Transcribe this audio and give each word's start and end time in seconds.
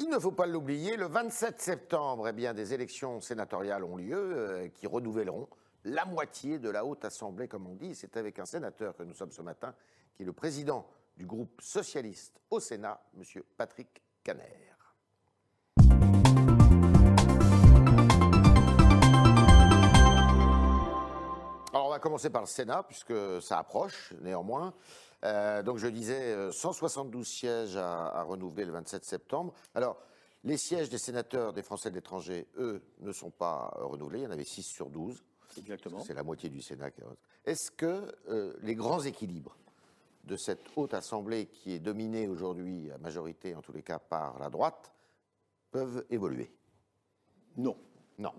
Il 0.00 0.08
ne 0.08 0.18
faut 0.18 0.32
pas 0.32 0.46
l'oublier, 0.46 0.96
le 0.96 1.06
27 1.06 1.60
septembre, 1.60 2.26
eh 2.26 2.52
des 2.52 2.74
élections 2.74 3.20
sénatoriales 3.20 3.84
ont 3.84 3.96
lieu 3.96 4.16
euh, 4.16 4.68
qui 4.68 4.88
renouvelleront 4.88 5.48
la 5.84 6.04
moitié 6.04 6.58
de 6.58 6.68
la 6.68 6.84
Haute 6.84 7.04
Assemblée, 7.04 7.46
comme 7.46 7.68
on 7.68 7.76
dit. 7.76 7.94
C'est 7.94 8.16
avec 8.16 8.40
un 8.40 8.44
sénateur 8.44 8.96
que 8.96 9.04
nous 9.04 9.14
sommes 9.14 9.30
ce 9.30 9.42
matin, 9.42 9.72
qui 10.16 10.24
est 10.24 10.26
le 10.26 10.32
président 10.32 10.84
du 11.16 11.26
groupe 11.26 11.60
socialiste 11.60 12.40
au 12.50 12.58
Sénat, 12.58 13.00
M. 13.16 13.42
Patrick 13.56 14.02
Caner. 14.24 14.42
Alors 21.72 21.86
on 21.86 21.90
va 21.90 21.98
commencer 22.00 22.30
par 22.30 22.42
le 22.42 22.48
Sénat, 22.48 22.82
puisque 22.82 23.42
ça 23.42 23.58
approche 23.58 24.12
néanmoins. 24.20 24.74
Euh, 25.24 25.62
donc 25.62 25.78
je 25.78 25.86
disais 25.86 26.52
172 26.52 27.20
euh, 27.20 27.24
sièges 27.24 27.76
à, 27.76 28.22
renouveler 28.22 28.64
le 28.64 28.72
27 28.72 29.04
septembre. 29.04 29.54
Alors 29.74 29.98
les 30.44 30.58
sièges 30.58 30.90
des 30.90 30.98
sénateurs 30.98 31.52
des 31.52 31.62
Français 31.62 31.90
de 31.90 31.94
l'étranger, 31.94 32.46
eux, 32.58 32.82
ne 33.00 33.12
sont 33.12 33.30
pas 33.30 33.74
euh, 33.78 33.84
renouvelés. 33.84 34.20
Il 34.20 34.24
y 34.24 34.26
en 34.26 34.30
avait 34.30 34.44
6 34.44 34.62
sur 34.62 34.90
12. 34.90 35.24
Exactement. 35.58 36.00
C'est 36.00 36.14
la 36.14 36.22
moitié 36.22 36.50
du 36.50 36.60
Sénat. 36.60 36.90
Est-ce 37.44 37.70
que 37.70 38.12
les 38.62 38.74
grands 38.74 39.00
équilibres 39.00 39.56
de 40.24 40.36
cette 40.36 40.66
haute 40.74 40.94
assemblée 40.94 41.46
qui 41.46 41.72
est 41.72 41.78
dominée 41.78 42.26
aujourd'hui 42.26 42.90
à 42.90 42.98
majorité, 42.98 43.54
en 43.54 43.62
tous 43.62 43.72
les 43.72 43.82
cas, 43.82 44.00
par 44.00 44.38
la 44.40 44.50
droite, 44.50 44.90
peuvent 45.70 46.04
évoluer? 46.10 46.50
Non. 47.56 47.76
Non. 48.18 48.32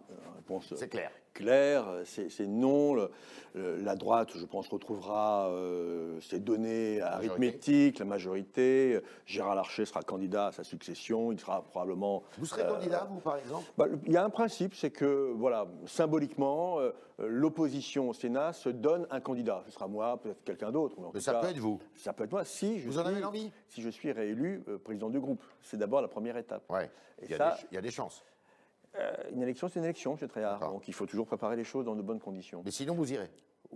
C'est 0.76 0.90
clair 0.90 1.12
clair, 1.36 1.86
c'est 2.06 2.48
non. 2.48 3.10
la 3.54 3.96
droite, 3.96 4.32
je 4.36 4.46
pense, 4.46 4.68
retrouvera 4.68 5.50
euh, 5.50 6.20
ses 6.22 6.40
données 6.40 7.02
arithmétiques, 7.02 8.00
la 8.00 8.06
majorité. 8.06 9.00
Gérard 9.26 9.56
Larcher 9.56 9.86
sera 9.86 10.02
candidat 10.02 10.48
à 10.48 10.52
sa 10.52 10.64
succession. 10.64 11.32
Il 11.32 11.40
sera 11.40 11.62
probablement. 11.64 12.24
Vous 12.40 12.46
serez 12.46 12.66
candidat, 12.66 13.08
vous, 13.10 13.20
par 13.20 13.38
exemple? 13.38 13.70
bah, 13.78 13.86
Il 14.06 14.12
y 14.12 14.18
a 14.18 14.24
un 14.24 14.30
principe, 14.30 14.74
c'est 14.74 14.90
que, 14.90 15.32
voilà, 15.36 15.68
symboliquement, 15.86 16.80
euh, 16.80 16.92
l'opposition 17.20 18.10
au 18.10 18.14
Sénat 18.14 18.54
se 18.54 18.70
donne 18.70 19.06
un 19.12 19.20
candidat. 19.20 19.64
Ce 19.68 19.72
sera 19.72 19.88
moi, 19.88 20.18
peut-être 20.22 20.44
quelqu'un 20.44 20.72
d'autre. 20.72 20.96
Mais, 21.14 21.20
ça 21.20 21.36
peut 21.36 21.48
être 21.48 21.60
vous. 21.60 21.80
Ça 21.96 22.14
peut 22.14 22.24
être 22.24 22.32
moi, 22.32 22.46
si 22.46 22.80
je 22.80 22.88
vous 22.88 22.98
en 22.98 23.06
avez 23.06 23.20
l'envie? 23.20 23.52
Si 23.68 23.82
je 23.82 23.90
suis 23.90 24.12
réélu 24.12 24.64
euh, 24.70 24.78
président 24.78 25.10
du 25.10 25.20
groupe. 25.20 25.44
C'est 25.62 25.78
d'abord 25.78 26.02
la 26.02 26.08
première 26.08 26.38
étape. 26.38 26.64
Ouais. 26.70 26.90
il 27.22 27.30
y 27.30 27.78
a 27.78 27.82
des 27.82 27.92
chances. 27.92 28.24
Euh, 29.00 29.14
une 29.32 29.42
élection, 29.42 29.68
c'est 29.68 29.80
une 29.80 29.86
élection, 29.86 30.16
très 30.16 30.28
Tréhard. 30.28 30.60
Donc 30.60 30.88
il 30.88 30.94
faut 30.94 31.06
toujours 31.06 31.26
préparer 31.26 31.56
les 31.56 31.64
choses 31.64 31.86
dans 31.86 31.96
de 31.96 32.02
bonnes 32.02 32.20
conditions. 32.20 32.62
Mais 32.64 32.72
sinon, 32.72 32.94
vous 32.94 33.12
irez 33.12 33.30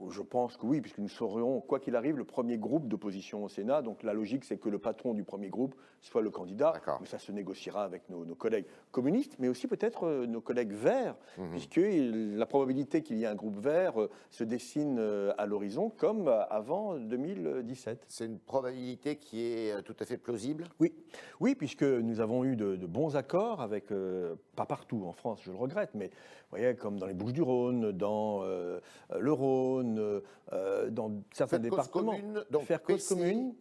je 0.09 0.21
pense 0.21 0.57
que 0.57 0.65
oui, 0.65 0.81
puisque 0.81 0.99
nous 0.99 1.09
serions, 1.09 1.59
quoi 1.61 1.79
qu'il 1.79 1.95
arrive, 1.95 2.17
le 2.17 2.23
premier 2.23 2.57
groupe 2.57 2.87
d'opposition 2.87 3.43
au 3.43 3.49
Sénat. 3.49 3.81
Donc 3.81 4.03
la 4.03 4.13
logique, 4.13 4.45
c'est 4.45 4.57
que 4.57 4.69
le 4.69 4.79
patron 4.79 5.13
du 5.13 5.23
premier 5.23 5.49
groupe 5.49 5.75
soit 6.01 6.21
le 6.21 6.29
candidat. 6.29 6.73
Mais 6.99 7.05
ça 7.05 7.19
se 7.19 7.31
négociera 7.31 7.83
avec 7.83 8.09
nos, 8.09 8.23
collègues 8.35 8.65
communistes, 8.91 9.35
mais 9.39 9.47
aussi 9.47 9.67
peut-être 9.67 10.05
euh, 10.05 10.25
nos 10.25 10.41
collègues 10.41 10.73
verts, 10.73 11.15
mhm. 11.37 11.49
puisque 11.51 11.79
la 11.81 12.45
probabilité 12.45 13.01
qu'il 13.01 13.17
y 13.17 13.23
ait 13.23 13.27
un 13.27 13.35
groupe 13.35 13.57
vert 13.57 13.99
euh, 13.99 14.09
se 14.29 14.43
dessine 14.43 14.97
euh, 14.99 15.33
à 15.37 15.45
l'horizon 15.45 15.89
comme 15.89 16.27
avant 16.49 16.95
2017. 16.95 18.05
C'est 18.07 18.25
une 18.25 18.39
probabilité 18.39 19.17
qui 19.17 19.41
est 19.41 19.81
tout 19.83 19.95
à 19.99 20.05
fait 20.05 20.17
plausible? 20.17 20.65
Oui, 20.79 20.93
oui 21.39 21.55
puisque 21.55 21.83
nous 21.83 22.19
avons 22.19 22.43
eu 22.43 22.55
de, 22.55 22.75
bons 22.85 23.15
accords 23.15 23.61
avec, 23.61 23.89
pas 24.55 24.65
partout 24.65 25.03
en 25.05 25.11
France, 25.11 25.41
je 25.43 25.51
le 25.51 25.57
regrette, 25.57 25.91
mais 25.93 26.07
vous 26.07 26.57
voyez, 26.57 26.75
comme 26.75 26.97
dans 26.97 27.05
les 27.05 27.13
Bouches-du-Rhône, 27.13 27.91
dans 27.91 28.43
le 28.43 29.31
Rhône, 29.31 30.21
euh, 30.53 30.89
dans 30.89 31.11
certains 31.31 31.59
départements. 31.59 32.15
Commune, 32.15 32.43
donc 32.49 32.63
faire 32.63 32.81
cause 32.81 33.07
commune. 33.07 33.53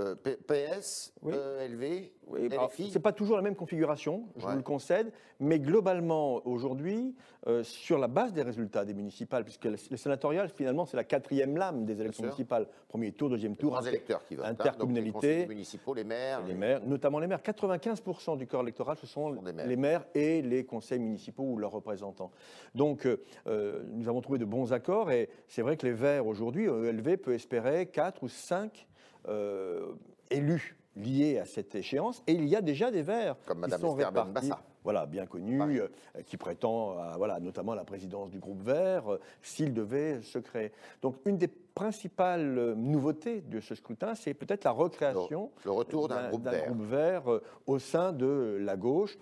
Euh, 0.00 0.14
PS, 0.46 1.12
oui. 1.22 1.34
ELV, 1.34 2.10
oui, 2.28 2.48
C'est 2.92 3.00
pas 3.00 3.10
toujours 3.10 3.34
la 3.34 3.42
même 3.42 3.56
configuration, 3.56 4.28
je 4.36 4.46
vous 4.46 4.54
le 4.54 4.62
concède, 4.62 5.10
mais 5.40 5.58
globalement, 5.58 6.46
aujourd'hui, 6.46 7.16
euh, 7.48 7.64
sur 7.64 7.98
la 7.98 8.06
base 8.06 8.32
des 8.32 8.42
résultats 8.42 8.84
des 8.84 8.94
municipales, 8.94 9.42
puisque 9.42 9.64
les 9.64 9.96
sénatoriales, 9.96 10.50
finalement, 10.50 10.86
c'est 10.86 10.96
la 10.96 11.02
quatrième 11.02 11.56
lame 11.56 11.84
des 11.84 12.00
élections 12.00 12.22
municipales. 12.22 12.68
Premier 12.86 13.10
tour, 13.10 13.28
deuxième 13.28 13.56
tour. 13.56 13.76
Les 13.80 13.88
électeurs 13.88 14.24
qui 14.24 14.36
votent. 14.36 14.46
Hein, 14.46 14.50
intercommunalité. 14.50 15.38
les 15.38 15.46
municipaux, 15.46 15.94
les 15.94 16.04
maires. 16.04 16.46
Les, 16.46 16.54
maires, 16.54 16.80
notamment 16.86 17.18
les 17.18 17.26
maires. 17.26 17.42
95% 17.42 18.38
du 18.38 18.46
corps 18.46 18.62
électoral, 18.62 18.96
ce 19.00 19.06
sont 19.08 19.34
les 19.42 19.76
maires 19.76 20.04
et 20.14 20.42
les 20.42 20.64
conseils 20.64 21.00
municipaux 21.00 21.42
ou 21.42 21.56
leurs 21.56 21.72
représentants. 21.72 22.30
Donc, 22.72 23.04
euh, 23.48 23.82
nous 23.90 24.08
avons 24.08 24.20
trouvé 24.20 24.38
de 24.38 24.44
bons 24.44 24.72
accords 24.72 25.10
et 25.10 25.28
c'est 25.48 25.62
vrai 25.62 25.76
que 25.76 25.84
les 25.84 25.92
Verts, 25.92 26.24
aujourd'hui, 26.24 26.66
ELV 26.66 27.16
peut 27.16 27.34
espérer 27.34 27.86
4 27.86 28.22
ou 28.22 28.28
5 28.28 28.86
euh, 29.28 29.92
élus 30.30 30.76
liés 30.96 31.38
à 31.38 31.44
cette 31.44 31.74
échéance. 31.74 32.22
Et 32.26 32.32
il 32.32 32.46
y 32.48 32.56
a 32.56 32.60
déjà 32.60 32.90
des 32.90 33.02
Verts 33.02 33.36
Comme 33.46 33.64
qui 33.64 33.70
sont 33.70 33.94
répartis. 33.94 34.50
Voilà, 34.84 35.06
bien 35.06 35.26
connu, 35.26 35.60
euh, 35.80 35.88
qui 36.26 36.36
prétend 36.36 36.98
à, 36.98 37.16
voilà, 37.16 37.40
notamment 37.40 37.72
à 37.72 37.76
la 37.76 37.84
présidence 37.84 38.30
du 38.30 38.38
groupe 38.38 38.62
Vert, 38.62 39.12
euh, 39.12 39.20
s'il 39.42 39.74
devait 39.74 40.22
se 40.22 40.38
créer. 40.38 40.72
Donc, 41.02 41.16
une 41.26 41.36
des 41.36 41.48
principales 41.48 42.74
nouveautés 42.74 43.42
de 43.42 43.60
ce 43.60 43.74
scrutin, 43.74 44.14
c'est 44.14 44.34
peut-être 44.34 44.64
la 44.64 44.70
recréation 44.70 45.50
le, 45.64 45.70
retour 45.70 46.08
d'un 46.08 46.28
groupe, 46.30 46.48
vert, 46.80 47.24
au 47.66 47.78
sein 47.78 48.12
de 48.12 48.58
la 48.60 48.76
gauche. 48.76 49.16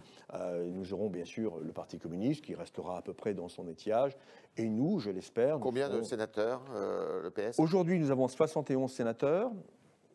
nous 0.72 0.94
aurons 0.94 1.10
bien 1.10 1.26
sûr 1.26 1.58
le 1.62 1.72
Parti 1.72 1.98
communiste 1.98 2.42
qui 2.42 2.54
restera 2.54 2.98
à 2.98 3.02
peu 3.02 3.12
près 3.12 3.34
dans 3.34 3.48
son 3.48 3.68
étiage. 3.68 4.16
Et 4.56 4.70
nous, 4.70 5.00
je 5.00 5.10
l'espère. 5.10 5.58
Combien 5.60 5.90
de 5.90 6.00
sénateurs, 6.00 6.62
le 6.72 7.28
PS 7.28 7.58
Aujourd'hui, 7.58 7.98
nous 7.98 8.10
avons 8.10 8.26
71 8.26 8.90
sénateurs 8.90 9.50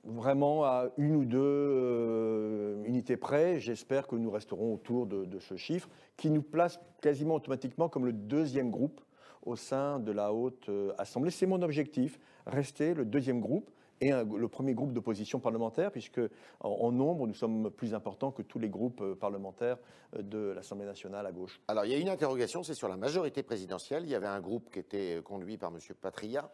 vraiment 0.03 0.63
à 0.63 0.89
une 0.97 1.15
ou 1.15 1.25
deux 1.25 1.39
euh, 1.41 2.83
unités 2.85 3.17
près. 3.17 3.59
J'espère 3.59 4.07
que 4.07 4.15
nous 4.15 4.31
resterons 4.31 4.73
autour 4.73 5.05
de, 5.05 5.39
ce 5.39 5.55
chiffre 5.55 5.89
qui 6.17 6.29
nous 6.29 6.41
place 6.41 6.79
quasiment 7.01 7.35
automatiquement 7.35 7.89
comme 7.89 8.05
le 8.05 8.13
deuxième 8.13 8.71
groupe 8.71 9.01
au 9.43 9.55
sein 9.55 9.99
de 9.99 10.11
la 10.11 10.33
Haute 10.33 10.69
euh, 10.69 10.93
Assemblée. 10.97 11.31
C'est 11.31 11.47
mon 11.47 11.61
objectif, 11.61 12.19
rester 12.45 12.93
le 12.93 13.05
deuxième 13.05 13.41
groupe 13.41 13.69
et 13.99 14.11
le 14.11 14.47
premier 14.47 14.73
groupe 14.73 14.93
d'opposition 14.93 15.39
parlementaire, 15.39 15.91
puisque 15.91 16.21
en, 16.59 16.91
nombre, 16.91 17.27
nous 17.27 17.35
sommes 17.35 17.69
plus 17.69 17.93
importants 17.93 18.31
que 18.31 18.41
tous 18.41 18.57
les 18.57 18.69
groupes 18.69 19.01
euh, 19.01 19.15
parlementaires 19.15 19.77
de 20.17 20.53
l'Assemblée 20.55 20.87
nationale 20.87 21.27
à 21.27 21.31
gauche. 21.31 21.61
Alors, 21.67 21.85
il 21.85 21.91
y 21.91 21.93
a 21.93 21.99
une 21.99 22.09
interrogation, 22.09 22.63
c'est 22.63 22.73
sur 22.73 22.87
la 22.87 22.97
majorité 22.97 23.43
présidentielle. 23.43 24.03
Il 24.03 24.09
y 24.09 24.15
avait 24.15 24.25
un 24.25 24.41
groupe 24.41 24.71
qui 24.71 24.79
était 24.79 25.21
conduit 25.23 25.57
par 25.57 25.71
M. 25.71 25.77
Patria, 26.01 26.51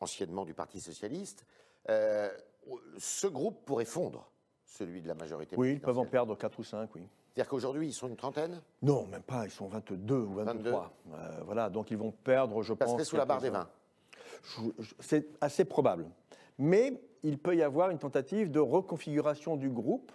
anciennement 0.00 0.44
du 0.44 0.54
Parti 0.54 0.80
socialiste. 0.80 1.44
Euh, 1.88 2.30
ce 2.98 3.26
groupe 3.26 3.64
pourrait 3.64 3.84
fondre, 3.84 4.30
celui 4.64 5.02
de 5.02 5.08
la 5.08 5.14
majorité 5.14 5.56
Oui, 5.56 5.72
ils 5.72 5.80
peuvent 5.80 5.98
en 5.98 6.06
perdre 6.06 6.36
4 6.36 6.58
ou 6.58 6.64
5, 6.64 6.94
oui. 6.94 7.06
C'est-à-dire 7.34 7.50
qu'aujourd'hui, 7.50 7.88
ils 7.88 7.92
sont 7.92 8.08
une 8.08 8.16
trentaine? 8.16 8.60
Non, 8.82 9.06
même 9.06 9.22
pas, 9.22 9.44
ils 9.44 9.50
sont 9.50 9.66
22 9.66 10.14
ou 10.14 10.34
23. 10.34 10.92
Euh, 11.12 11.40
voilà, 11.44 11.68
donc 11.68 11.90
ils 11.90 11.96
vont 11.96 12.12
perdre, 12.12 12.62
je 12.62 12.72
pense... 12.72 13.02
Sous 13.02 13.16
la 13.16 13.24
barre 13.24 13.40
des 13.40 13.50
20 13.50 13.68
C'est 15.00 15.26
assez 15.40 15.64
probable. 15.64 16.06
Mais 16.58 17.02
il 17.24 17.38
peut 17.38 17.56
y 17.56 17.62
avoir 17.62 17.90
une 17.90 17.98
tentative 17.98 18.50
de 18.50 18.60
reconfiguration 18.60 19.56
du 19.56 19.68
groupe 19.68 20.12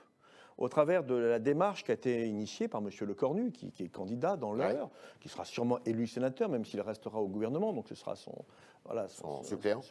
au 0.59 0.68
travers 0.68 1.03
de 1.03 1.16
la 1.16 1.40
démarche 1.40 1.84
qui 1.84 1.92
a 1.92 1.94
été 1.94 2.28
initiée 2.28 2.68
par 2.68 2.81
M. 2.81 2.90
Lecornu, 3.08 3.52
qui, 3.52 3.72
qui 3.72 3.84
est 3.84 3.90
candidat 3.90 4.36
dans 4.36 4.52
l'heure, 4.52 4.90
qui 5.22 5.30
sera 5.30 5.46
sûrement 5.46 5.80
élu 5.86 6.06
sénateur, 6.06 6.50
même 6.50 6.66
s'il 6.66 6.81
restera 6.81 7.20
au 7.22 7.28
gouvernement, 7.28 7.72
donc 7.72 7.88
ce 7.88 7.96
sera 7.96 8.16
son, 8.16 8.36
voilà, 8.84 9.08
son, 9.08 9.42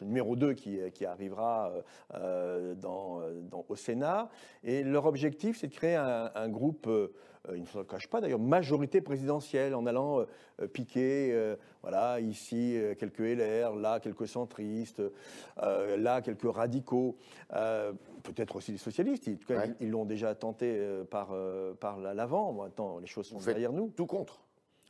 numéro 0.01 0.35
2 0.35 0.53
qui, 0.53 0.79
qui 0.93 1.05
arrivera 1.05 1.71
euh, 2.13 2.75
dans, 2.75 3.21
dans, 3.49 3.65
au 3.67 3.75
Sénat. 3.75 4.29
Et 4.63 4.83
leur 4.83 5.05
objectif, 5.05 5.57
c'est 5.59 5.67
de 5.67 5.73
créer 5.73 5.95
un, 5.95 6.49
groupe, 6.49 6.85
euh, 6.87 7.07
il 7.55 7.61
ne 7.61 7.67
se 7.67 7.79
cache 7.79 8.07
pas 8.07 8.21
d'ailleurs, 8.21 8.39
majorité 8.39 9.01
présidentielle, 9.01 9.75
en 9.75 9.85
allant 9.85 10.19
euh, 10.19 10.67
piquer, 10.67 11.55
voilà, 11.81 12.19
ici 12.19 12.77
quelques 12.97 13.19
LR, 13.19 13.75
là 13.75 13.99
quelques 13.99 14.27
centristes, 14.27 15.01
là 15.57 16.21
quelques 16.21 16.51
radicaux, 16.53 17.17
peut-être 17.49 18.57
aussi 18.57 18.71
les 18.71 18.77
socialistes. 18.77 19.29
Ils 19.79 19.89
l'ont 19.89 20.05
déjà 20.05 20.35
tenté 20.35 20.79
par, 21.09 21.33
par 21.79 21.99
l'avant. 21.99 22.53
Maintenant, 22.53 22.99
les 22.99 23.07
choses 23.07 23.27
sont 23.27 23.39
derrière 23.39 23.71
nous. 23.71 23.89
Tout 23.95 24.05
contre. 24.05 24.41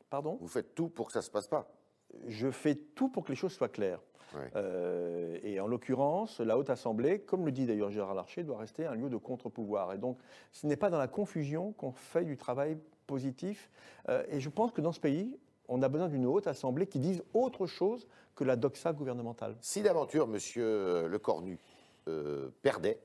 Pardon? 0.09 0.37
Vous 0.41 0.47
faites 0.47 0.73
tout 0.73 0.89
pour 0.89 1.07
que 1.07 1.13
ça 1.13 1.19
ne 1.19 1.23
se 1.23 1.29
passe 1.31 1.47
pas 1.47 1.67
je 2.27 2.49
fais 2.51 2.75
tout 2.75 3.09
pour 3.09 3.23
que 3.23 3.29
les 3.31 3.35
choses 3.35 3.53
soient 3.53 3.69
claires. 3.69 4.01
Euh, 4.55 5.39
et 5.43 5.59
en 5.59 5.67
l'occurrence, 5.67 6.39
la 6.39 6.57
Haute 6.57 6.69
Assemblée, 6.69 7.19
comme 7.19 7.45
le 7.45 7.51
dit 7.51 7.65
d'ailleurs 7.65 7.89
Gérard 7.89 8.13
Larcher, 8.13 8.43
doit 8.43 8.57
rester 8.57 8.85
un 8.85 8.95
lieu 8.95 9.09
de 9.09 9.17
contre-pouvoir. 9.17 9.93
Et 9.93 9.97
donc, 9.97 10.17
ce 10.51 10.67
n'est 10.67 10.75
pas 10.75 10.89
dans 10.89 10.97
la 10.97 11.07
confusion 11.07 11.71
qu'on 11.73 11.91
fait 11.91 12.25
du 12.25 12.37
travail 12.37 12.77
positif. 13.07 13.69
Euh, 14.07 14.23
et 14.29 14.39
je 14.39 14.49
pense 14.49 14.71
que 14.71 14.81
dans 14.81 14.91
ce 14.91 14.99
pays, 14.99 15.37
on 15.67 15.81
a 15.81 15.89
besoin 15.89 16.07
d'une 16.07 16.25
Haute 16.25 16.47
Assemblée 16.47 16.87
qui 16.87 16.99
dise 16.99 17.23
autre 17.33 17.65
chose 17.65 18.07
que 18.35 18.43
la 18.43 18.55
doxa 18.55 18.93
gouvernementale. 18.93 19.55
Si 19.61 19.81
d'aventure 19.81 20.25
M. 20.25 20.37
Lecornu 21.07 21.57
euh, 22.07 22.49
perdait, 22.61 22.99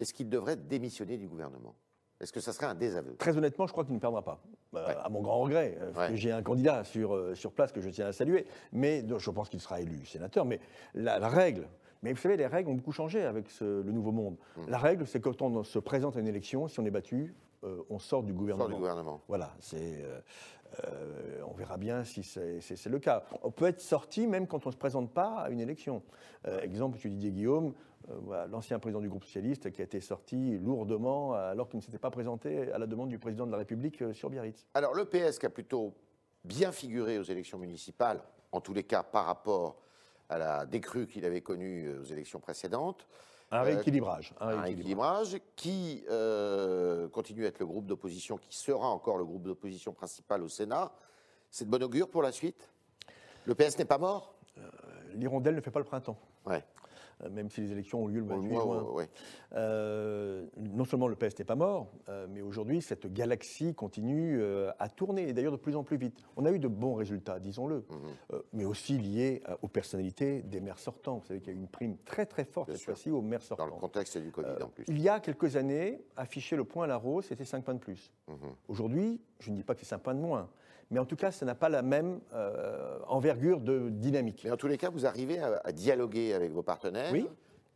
est-ce 0.00 0.12
qu'il 0.12 0.28
devrait 0.28 0.56
démissionner 0.56 1.16
du 1.16 1.28
gouvernement? 1.28 1.74
Est-ce 2.22 2.32
que 2.32 2.40
ça 2.40 2.52
serait 2.52 2.66
un 2.66 2.74
désaveu? 2.74 3.16
Très 3.16 3.36
honnêtement, 3.36 3.66
je 3.66 3.72
crois 3.72 3.84
qu'il 3.84 3.94
ne 3.94 3.98
perdra 3.98 4.22
pas. 4.22 4.40
Euh, 4.76 4.94
à 5.02 5.08
mon 5.08 5.20
grand 5.20 5.40
regret. 5.40 5.76
Euh, 5.80 6.10
j'ai 6.14 6.30
un 6.30 6.42
candidat 6.42 6.84
sur, 6.84 7.14
euh, 7.14 7.34
sur 7.34 7.52
place 7.52 7.72
que 7.72 7.80
je 7.80 7.90
tiens 7.90 8.06
à 8.06 8.12
saluer. 8.12 8.46
Mais 8.72 9.04
je 9.18 9.30
pense 9.30 9.48
qu'il 9.48 9.60
sera 9.60 9.80
élu 9.80 10.06
sénateur. 10.06 10.44
Mais 10.44 10.60
la, 10.94 11.18
règle, 11.28 11.66
Mais 12.02 12.12
vous 12.12 12.18
savez, 12.20 12.36
les 12.36 12.46
règles 12.46 12.70
ont 12.70 12.74
beaucoup 12.74 12.92
changé 12.92 13.22
avec 13.22 13.50
ce- 13.50 13.82
le 13.82 13.92
nouveau 13.92 14.12
monde. 14.12 14.36
Mmh. 14.56 14.60
La 14.68 14.78
règle, 14.78 15.06
c'est 15.06 15.20
quand 15.20 15.42
on 15.42 15.62
se 15.64 15.78
présente 15.80 16.16
à 16.16 16.20
une 16.20 16.28
élection, 16.28 16.68
si 16.68 16.78
on 16.80 16.84
est 16.84 16.90
battu, 16.90 17.34
euh, 17.64 17.82
on 17.90 17.98
sort 17.98 18.22
du 18.22 18.30
Sort 18.32 18.38
gouvernement. 18.38 18.68
du 18.68 18.74
gouvernement. 18.74 19.20
Voilà, 19.28 19.54
c'est, 19.60 20.04
euh, 20.80 21.42
on 21.46 21.52
verra 21.52 21.76
bien 21.76 22.04
si 22.04 22.22
c'est 22.22 22.86
le 22.86 22.98
cas. 22.98 23.24
On 23.42 23.50
peut 23.50 23.66
être 23.66 23.80
sorti 23.80 24.26
même 24.26 24.46
quand 24.46 24.66
on 24.66 24.70
ne 24.70 24.72
se 24.72 24.78
présente 24.78 25.12
pas 25.12 25.40
à 25.40 25.50
une 25.50 25.60
élection. 25.60 26.02
Euh, 26.46 26.60
exemple, 26.62 26.98
M. 27.02 27.10
Didier 27.10 27.30
Guillaume, 27.30 27.74
euh, 28.10 28.46
l'ancien 28.48 28.78
président 28.78 29.00
du 29.00 29.08
groupe 29.08 29.24
socialiste, 29.24 29.70
qui 29.70 29.80
a 29.80 29.84
été 29.84 30.00
sorti 30.00 30.58
lourdement 30.58 31.34
alors 31.34 31.68
qu'il 31.68 31.78
ne 31.78 31.82
s'était 31.82 31.98
pas 31.98 32.10
présenté 32.10 32.72
à 32.72 32.78
la 32.78 32.86
demande 32.86 33.08
du 33.08 33.18
président 33.18 33.46
de 33.46 33.52
la 33.52 33.58
République 33.58 34.02
sur 34.12 34.30
Biarritz. 34.30 34.66
Alors, 34.74 34.94
le 34.94 35.04
PS 35.04 35.38
qui 35.38 35.46
a 35.46 35.50
plutôt 35.50 35.94
bien 36.44 36.72
figuré 36.72 37.18
aux 37.18 37.24
élections 37.24 37.58
municipales, 37.58 38.20
en 38.50 38.60
tous 38.60 38.74
les 38.74 38.84
cas 38.84 39.02
par 39.02 39.26
rapport 39.26 39.76
à 40.28 40.38
la 40.38 40.66
décrue 40.66 41.06
qu'il 41.06 41.24
avait 41.24 41.42
connue 41.42 41.90
aux 41.98 42.04
élections 42.04 42.40
précédentes, 42.40 43.06
Un 43.52 43.58
Euh, 43.58 43.62
rééquilibrage. 43.64 44.32
un 44.40 44.48
un 44.48 44.60
rééquilibrage. 44.62 45.34
équilibrage 45.34 45.40
qui 45.56 46.04
euh, 46.10 47.06
continue 47.10 47.44
à 47.44 47.48
être 47.48 47.58
le 47.58 47.66
groupe 47.66 47.86
d'opposition, 47.86 48.38
qui 48.38 48.56
sera 48.56 48.88
encore 48.88 49.18
le 49.18 49.24
groupe 49.26 49.42
d'opposition 49.42 49.92
principal 49.92 50.42
au 50.42 50.48
Sénat. 50.48 50.90
C'est 51.50 51.66
de 51.66 51.70
bon 51.70 51.82
augure 51.82 52.08
pour 52.08 52.22
la 52.22 52.32
suite? 52.32 52.70
Le 53.44 53.54
PS 53.54 53.76
n'est 53.78 53.84
pas 53.84 53.98
mort? 53.98 54.34
L'hirondelle 55.14 55.54
ne 55.54 55.60
fait 55.60 55.70
pas 55.70 55.80
le 55.80 55.84
printemps, 55.84 56.16
Ouais. 56.46 56.64
Euh, 57.24 57.30
même 57.30 57.50
si 57.50 57.60
les 57.60 57.72
élections 57.72 58.02
ont 58.02 58.06
lieu 58.06 58.20
le 58.20 58.24
Au 58.26 58.28
28 58.40 58.48
moins, 58.48 58.62
juin. 58.80 58.82
ouais. 58.92 59.08
Euh, 59.54 60.46
non 60.56 60.84
seulement 60.84 61.08
le 61.08 61.16
PS 61.16 61.38
n'est 61.38 61.44
pas 61.44 61.54
mort, 61.54 61.88
euh, 62.08 62.26
mais 62.30 62.40
aujourd'hui, 62.42 62.80
cette 62.82 63.12
galaxie 63.12 63.74
continue 63.74 64.40
euh, 64.40 64.70
à 64.78 64.88
tourner, 64.88 65.28
et 65.28 65.32
d'ailleurs 65.32 65.52
de 65.52 65.56
plus 65.58 65.76
en 65.76 65.84
plus 65.84 65.96
vite. 65.96 66.22
On 66.36 66.44
a 66.46 66.52
eu 66.52 66.58
de 66.58 66.68
bons 66.68 66.94
résultats, 66.94 67.38
disons-le, 67.38 67.84
Mhm. 67.90 68.40
mais 68.52 68.64
aussi 68.64 68.98
liés 68.98 69.42
aux 69.62 69.68
personnalités 69.68 70.42
des 70.42 70.60
maires 70.60 70.78
sortants. 70.78 71.18
Vous 71.18 71.26
savez 71.26 71.40
qu'il 71.40 71.52
y 71.52 71.56
a 71.56 71.58
eu 71.58 71.60
une 71.62 71.68
prime 71.68 71.96
très 72.04 72.26
très 72.26 72.44
forte 72.44 72.68
Bien 72.68 72.76
cette 72.76 72.84
fois-ci 72.86 73.10
aux 73.10 73.20
maires 73.22 73.40
Dans 73.50 73.56
le 73.64 73.70
sortants. 73.70 73.78
contexte 73.78 74.18
du 74.18 74.30
Covid 74.30 74.62
en 74.62 74.68
plus. 74.68 74.84
Il 74.88 75.00
y 75.00 75.08
a 75.08 75.20
quelques 75.20 75.56
années, 75.56 76.02
afficher 76.16 76.56
le 76.56 76.64
point 76.64 76.84
à 76.84 76.88
la 76.88 76.96
rose, 76.96 77.26
c'était 77.26 77.44
5 77.44 77.64
points 77.64 77.74
de 77.74 77.78
plus. 77.80 78.12
Mhm. 78.28 78.36
Aujourd'hui, 78.68 79.20
je 79.40 79.50
ne 79.50 79.56
dis 79.56 79.62
pas 79.62 79.74
que 79.74 79.80
c'est 79.80 79.86
5 79.86 79.98
points 79.98 80.14
de 80.14 80.20
moins, 80.20 80.48
mais 80.92 81.00
en 81.00 81.04
tout 81.06 81.16
cas, 81.16 81.32
ça 81.32 81.44
n'a 81.46 81.54
pas 81.54 81.68
la 81.68 81.82
même 81.82 82.20
euh, 82.34 82.98
envergure 83.08 83.60
de 83.60 83.88
dynamique. 83.88 84.42
Mais 84.44 84.50
en 84.52 84.56
tous 84.56 84.68
les 84.68 84.78
cas, 84.78 84.90
vous 84.90 85.06
arrivez 85.06 85.38
à, 85.40 85.60
à 85.64 85.72
dialoguer 85.72 86.34
avec 86.34 86.52
vos 86.52 86.62
partenaires, 86.62 87.10
Oui. 87.12 87.26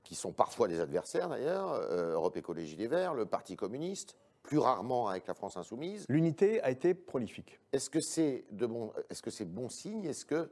qui 0.05 0.15
sont 0.15 0.33
parfois 0.33 0.69
des 0.69 0.79
adversaires 0.81 1.29
d'ailleurs, 1.29 1.73
euh, 1.73 2.13
Europe 2.13 2.37
Écologie 2.37 2.77
Les 2.77 2.87
Verts, 2.87 3.15
le 3.15 3.27
Parti 3.27 3.57
communiste, 3.57 4.15
plus 4.43 4.59
rarement 4.59 5.09
avec 5.09 5.27
la 5.27 5.35
France 5.35 5.57
Insoumise. 5.57 6.05
L'unité 6.09 6.63
a 6.63 6.71
été 6.71 6.95
prolifique. 6.95 7.59
Est-ce 7.73 7.91
que 7.91 8.01
c'est 8.01 8.45
bon, 8.53 8.93
est-ce 9.11 9.23
que 9.23 9.31
c'est 9.31 9.45
bon 9.45 9.69
signe? 9.69 10.05
Est-ce 10.05 10.25
que 10.25 10.49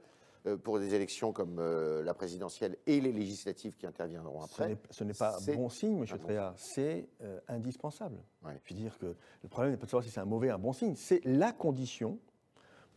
euh, 0.47 0.57
pour 0.57 0.79
des 0.81 0.95
élections 0.95 1.33
comme 1.33 1.59
euh, 1.59 2.03
la 2.03 2.13
présidentielle 2.13 2.77
et 2.87 3.01
les 3.01 3.13
législatives 3.13 3.77
qui 3.77 3.87
interviendront 3.87 4.43
après, 4.43 4.77
Ce 4.91 5.05
n'est 5.05 5.15
pas 5.15 5.39
bon 5.55 5.69
signe, 5.69 5.99
M. 5.99 6.07
bon 6.11 6.19
Tréard, 6.19 6.55
c'est 6.59 7.07
euh, 7.23 7.39
indispensable. 7.49 8.17
Ouais. 8.45 8.61
Je 8.65 8.75
veux 8.75 8.81
dire 8.81 8.99
que 8.99 9.15
le 9.43 9.49
problème 9.49 9.73
n'est 9.73 9.79
pas 9.79 9.87
de 9.87 9.91
savoir 9.91 10.05
si 10.05 10.11
c'est 10.11 10.21
un 10.21 10.25
mauvais 10.27 10.51
ou 10.51 10.55
un 10.55 10.59
bon 10.59 10.73
signe, 10.73 10.97
c'est 10.97 11.21
la 11.25 11.53
condition 11.53 12.19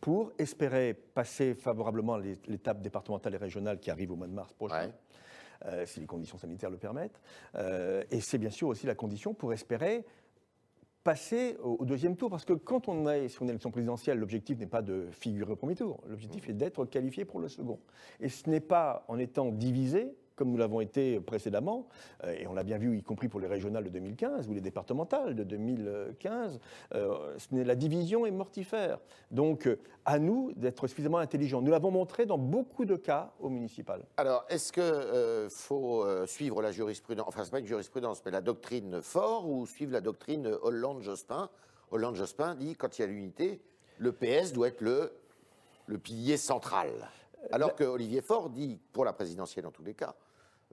pour 0.00 0.32
espérer 0.38 0.94
passer 0.94 1.54
favorablement 1.54 2.16
l'étape 2.16 2.80
départementale 2.80 3.34
et 3.34 3.38
régionale 3.38 3.80
qui 3.80 3.90
arrive 3.90 4.12
au 4.12 4.16
mois 4.16 4.28
de 4.28 4.32
mars 4.32 4.52
prochain, 4.52 4.86
Ouais. 4.86 4.92
euh, 5.66 5.86
si 5.86 5.98
les 6.00 6.06
conditions 6.06 6.38
sanitaires 6.38 6.70
le 6.70 6.76
permettent. 6.76 7.20
Euh, 7.56 8.04
et 8.10 8.20
c'est 8.20 8.38
bien 8.38 8.50
sûr 8.50 8.68
aussi 8.68 8.86
la 8.86 8.94
condition 8.94 9.34
pour 9.34 9.52
espérer 9.52 10.04
passer 11.04 11.56
au, 11.62 11.76
au 11.80 11.84
deuxième 11.84 12.16
tour, 12.16 12.28
parce 12.30 12.44
que 12.44 12.52
quand 12.52 12.88
on 12.88 13.08
est 13.08 13.28
sur 13.28 13.42
une 13.42 13.48
élection 13.50 13.70
présidentielle, 13.70 14.18
l'objectif 14.18 14.58
n'est 14.58 14.66
pas 14.66 14.82
de 14.82 15.06
figurer 15.10 15.52
au 15.52 15.56
premier 15.56 15.74
tour, 15.74 16.00
l'objectif 16.06 16.48
est 16.48 16.52
d'être 16.52 16.84
qualifié 16.84 17.24
pour 17.24 17.40
le 17.40 17.48
second. 17.48 17.78
Et 18.20 18.28
ce 18.28 18.48
n'est 18.50 18.60
pas 18.60 19.04
en 19.08 19.18
étant 19.18 19.50
divisé, 19.50 20.14
comme 20.38 20.50
nous 20.50 20.56
l'avons 20.56 20.80
été 20.80 21.18
précédemment, 21.20 21.86
euh, 22.24 22.32
et 22.32 22.46
on 22.46 22.54
l'a 22.54 22.62
bien 22.62 22.78
vu, 22.78 22.96
y 22.96 23.02
compris 23.02 23.28
pour 23.28 23.40
les 23.40 23.48
régionales 23.48 23.84
de 23.84 23.90
2015 23.90 24.48
ou 24.48 24.54
les 24.54 24.60
départementales 24.60 25.34
de 25.34 25.42
2015, 25.42 26.60
euh, 26.94 27.36
ce 27.38 27.54
n'est- 27.54 27.64
la 27.64 27.74
division 27.74 28.24
est 28.24 28.30
mortifère. 28.30 29.00
Donc, 29.30 29.66
euh, 29.66 29.78
à 30.04 30.18
nous 30.18 30.52
d'être 30.54 30.86
suffisamment 30.86 31.18
intelligents. 31.18 31.60
Nous 31.60 31.70
l'avons 31.72 31.90
montré 31.90 32.24
dans 32.24 32.38
beaucoup 32.38 32.84
de 32.84 32.96
cas 32.96 33.32
au 33.40 33.48
municipal. 33.50 34.02
Alors, 34.16 34.44
est-ce 34.48 34.72
euh, 34.78 35.48
faut 35.50 36.04
suivre 36.26 36.62
la 36.62 36.70
jurisprudence, 36.70 37.26
enfin 37.28 37.44
c'est 37.44 37.50
pas 37.50 37.58
une 37.58 37.66
jurisprudence, 37.66 38.22
mais 38.24 38.30
la 38.30 38.40
doctrine 38.40 39.02
Fort 39.02 39.48
ou 39.48 39.66
suivre 39.66 39.92
la 39.92 40.00
doctrine 40.00 40.46
Hollande-Jospin? 40.62 41.50
Hollande-Jospin 41.90 42.54
dit 42.54 42.76
quand 42.76 42.98
il 42.98 43.02
y 43.02 43.04
a 43.04 43.08
l'unité, 43.08 43.60
le 43.98 44.12
PS 44.12 44.52
doit 44.52 44.68
être 44.68 44.80
le 44.80 45.12
le 45.86 45.96
pilier 45.96 46.36
central. 46.36 46.90
Alors 47.50 47.74
que 47.74 47.82
Olivier 47.84 48.20
Faure 48.20 48.50
dit, 48.50 48.78
pour 48.92 49.06
la 49.06 49.14
présidentielle 49.14 49.66
en 49.66 49.70
tous 49.70 49.82
les 49.82 49.94
cas, 49.94 50.14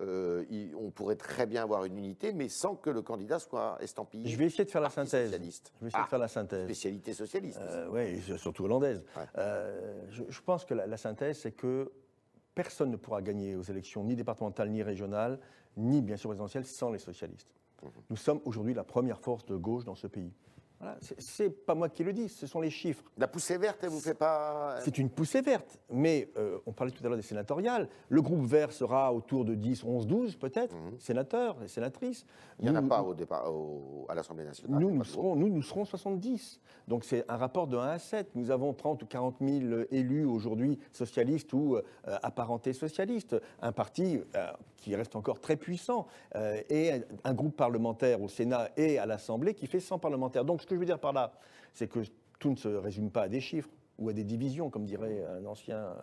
euh, 0.02 0.44
on 0.78 0.92
pourrait 0.92 1.16
très 1.16 1.46
bien 1.46 1.64
avoir 1.64 1.86
une 1.86 1.98
unité, 1.98 2.34
mais 2.34 2.50
sans 2.50 2.76
que 2.76 2.90
le 2.90 3.02
candidat 3.02 3.40
soit 3.40 3.78
estampillé. 3.82 4.28
Je 4.30 4.38
vais 4.38 4.46
essayer 4.46 4.66
de 4.66 4.72
faire 4.72 4.82
la 4.82 4.90
synthèse. 4.90 5.30
socialiste. 5.32 5.72
Je 5.80 5.86
vais 5.86 5.88
essayer 5.88 6.02
Ah, 6.02 6.06
de 6.06 6.10
faire 6.10 6.20
la 6.20 6.28
synthèse. 6.28 6.64
Spécialité 6.66 7.14
socialiste. 7.14 7.60
Euh, 7.62 7.88
oui, 7.92 8.22
surtout 8.38 8.66
hollandaise. 8.66 9.04
Ouais. 9.16 9.24
Euh, 9.38 10.02
je, 10.10 10.24
je 10.28 10.42
pense 10.42 10.66
que 10.66 10.74
la, 10.74 10.86
la 10.86 10.98
synthèse, 10.98 11.40
c'est 11.40 11.54
que 11.54 11.92
personne 12.54 12.92
ne 12.92 12.98
pourra 12.98 13.22
gagner 13.22 13.56
aux 13.56 13.62
élections 13.64 14.04
ni 14.04 14.16
départementales, 14.16 14.70
ni 14.70 14.84
régionales, 14.84 15.40
ni 15.78 16.02
bien 16.02 16.18
sûr 16.18 16.30
présidentielles 16.30 16.66
sans 16.66 16.92
les 16.92 17.00
socialistes. 17.00 17.48
Mhm. 17.84 17.90
Nous 18.10 18.16
sommes 18.18 18.42
aujourd'hui 18.46 18.74
la 18.74 18.84
première 18.84 19.20
force 19.20 19.46
de 19.46 19.56
gauche 19.56 19.86
dans 19.86 19.96
ce 19.96 20.08
pays. 20.08 20.34
Voilà, 20.80 20.98
c'est- 21.20 21.50
pas 21.50 21.74
moi 21.74 21.88
qui 21.90 22.04
le 22.04 22.12
dis, 22.12 22.28
ce 22.28 22.46
sont 22.48 22.60
les 22.60 22.70
chiffres. 22.70 23.04
La 23.18 23.28
poussée 23.28 23.58
verte, 23.58 23.80
elle 23.84 23.90
vous 23.90 24.00
fait 24.02 24.14
pas. 24.14 24.76
C'est 24.82 24.98
une 24.98 25.10
poussée 25.10 25.42
verte, 25.42 25.80
mais 25.90 26.30
euh, 26.38 26.58
on 26.66 26.74
parlait 26.74 26.92
tout 26.92 27.02
à 27.06 27.08
l'heure 27.08 27.16
des 27.18 27.24
sénatoriales. 27.24 27.88
Le 28.10 28.22
groupe 28.22 28.46
vert 28.46 28.72
sera 28.74 29.14
autour 29.14 29.46
de 29.46 29.56
10, 29.56 29.84
11, 29.86 30.06
12 30.06 30.36
peut-être, 30.36 30.76
sénateurs 31.00 31.56
et 31.64 31.68
sénatrices. 31.70 32.24
Mhm. 32.26 32.30
Il 32.60 32.72
n'y 32.72 32.78
en 32.78 32.86
a 32.86 32.88
pas 32.88 33.02
au 33.02 33.14
départ, 33.14 33.52
au- 33.54 34.06
à 34.10 34.16
l'Assemblée 34.16 34.44
nationale. 34.44 34.80
nous, 34.82 34.88
Pas 34.90 34.94
nous 34.96 35.00
de 35.02 35.08
serons, 35.08 35.36
nous, 35.36 35.50
nous 35.50 35.62
serons 35.62 35.86
70. 35.86 36.60
Donc 36.88 37.06
c'est 37.06 37.24
un 37.30 37.38
rapport 37.38 37.68
de 37.68 37.78
1 37.78 37.88
à 37.88 38.00
7. 38.00 38.36
Nous 38.36 38.52
avons 38.52 38.74
30 38.74 39.02
ou 39.02 39.06
40 39.06 39.38
000 39.42 39.84
élus 39.92 40.26
aujourd'hui 40.26 40.78
socialistes 40.92 41.54
ou 41.54 41.78
euh, 41.78 41.82
apparentés 42.22 42.74
socialistes. 42.74 43.36
Un 43.62 43.72
parti 43.72 44.20
euh, 44.36 44.52
qui 44.86 44.96
reste 44.96 45.16
encore 45.16 45.40
très 45.40 45.56
puissant 45.56 46.08
euh, 46.36 46.62
et 46.70 46.92
un, 47.24 47.34
groupe 47.34 47.56
parlementaire 47.56 48.22
au 48.22 48.28
Sénat 48.28 48.70
et 48.78 49.00
à 49.00 49.06
l'Assemblée 49.06 49.56
qui 49.56 49.66
fait 49.66 49.80
100 49.80 50.00
parlementaires. 50.00 50.46
Donc 50.46 50.62
ce 50.62 50.68
que 50.68 50.76
je 50.76 50.80
veux 50.80 50.86
dire 50.86 51.00
par 51.00 51.12
là, 51.12 51.34
c'est 51.74 51.88
que 51.88 52.00
tout 52.40 52.52
ne 52.52 52.56
se 52.56 52.68
résume 52.68 53.10
pas 53.10 53.24
à 53.24 53.28
des 53.28 53.42
chiffres 53.42 53.70
ou 53.98 54.10
à 54.10 54.14
des 54.14 54.24
divisions, 54.24 54.70
comme 54.70 54.86
dirait 54.86 55.26
un 55.26 55.46
ancien 55.46 55.78
euh, 55.78 55.96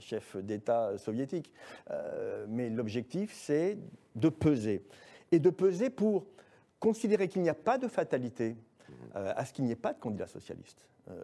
chef 0.00 0.36
d'État 0.36 0.98
soviétique. 0.98 1.52
Euh, 1.90 2.46
mais 2.48 2.70
l'objectif, 2.70 3.32
c'est 3.32 3.78
de 4.16 4.28
peser. 4.28 4.84
Et 5.30 5.38
de 5.38 5.50
peser 5.50 5.90
pour 5.90 6.26
considérer 6.80 7.28
qu'il 7.28 7.42
n'y 7.42 7.48
a 7.48 7.54
pas 7.54 7.78
de 7.78 7.86
fatalité 7.86 8.56
euh, 9.16 9.32
à 9.36 9.44
ce 9.44 9.52
qu'il 9.52 9.64
n'y 9.64 9.70
ait 9.70 9.76
pas 9.76 9.92
de 9.92 10.00
candidat 10.00 10.26
socialiste 10.26 10.88
euh, 11.08 11.22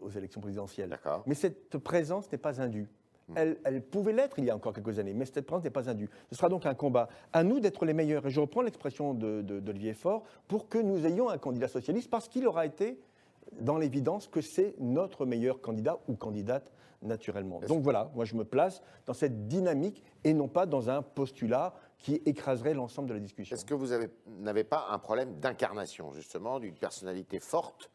aux 0.00 0.10
élections 0.10 0.40
présidentielles. 0.40 0.98
Mais 1.26 1.34
cette 1.34 1.76
présence 1.78 2.32
n'est 2.32 2.38
pas 2.38 2.62
indue. 2.62 2.88
Elle, 3.34 3.58
elle 3.64 3.82
pouvait 3.82 4.12
l'être 4.12 4.38
il 4.38 4.44
y 4.44 4.50
a 4.50 4.54
encore 4.54 4.72
quelques 4.72 4.98
années, 4.98 5.12
mais 5.14 5.24
cette 5.24 5.44
présence 5.46 5.64
n'est 5.64 5.70
pas 5.70 5.90
indue. 5.90 6.08
Ce 6.30 6.36
sera 6.36 6.48
donc 6.48 6.64
un 6.64 6.74
combat. 6.74 7.08
À 7.32 7.42
nous 7.42 7.58
d'être 7.58 7.84
les 7.84 7.92
meilleurs. 7.92 8.24
Et 8.26 8.30
je 8.30 8.38
reprends 8.40 8.62
l'expression 8.62 9.14
de- 9.14 9.42
de- 9.42 9.58
d'Olivier 9.58 9.94
Faure 9.94 10.22
pour 10.46 10.68
que 10.68 10.78
nous 10.78 11.04
ayons 11.06 11.28
un 11.28 11.38
candidat 11.38 11.66
socialiste, 11.68 12.08
parce 12.08 12.28
qu'il 12.28 12.46
aura 12.46 12.66
été 12.66 13.00
dans 13.60 13.78
l'évidence 13.78 14.28
que 14.28 14.40
c'est 14.40 14.74
notre 14.78 15.26
meilleur 15.26 15.60
candidat 15.60 15.98
ou 16.08 16.14
candidate 16.14 16.70
naturellement. 17.02 17.60
Donc 17.60 17.82
voilà, 17.82 18.10
moi 18.14 18.24
je 18.24 18.34
me 18.36 18.44
place 18.44 18.80
dans 19.06 19.12
cette 19.14 19.46
dynamique 19.48 20.02
et 20.24 20.32
non 20.32 20.48
pas 20.48 20.66
dans 20.66 20.88
un 20.88 21.02
postulat 21.02 21.74
qui 21.98 22.20
écraserait 22.26 22.74
l'ensemble 22.74 23.08
de 23.08 23.14
la 23.14 23.20
discussion. 23.20 23.54
Est-ce 23.54 23.64
que 23.64 23.74
vous 23.74 23.92
avez- 23.92 24.08
n'avez 24.40 24.64
pas 24.64 24.86
un 24.90 24.98
problème 24.98 25.34
d'incarnation, 25.40 26.12
justement, 26.12 26.58
d'une 26.58 26.74
personnalité 26.74 27.38
forte 27.40 27.90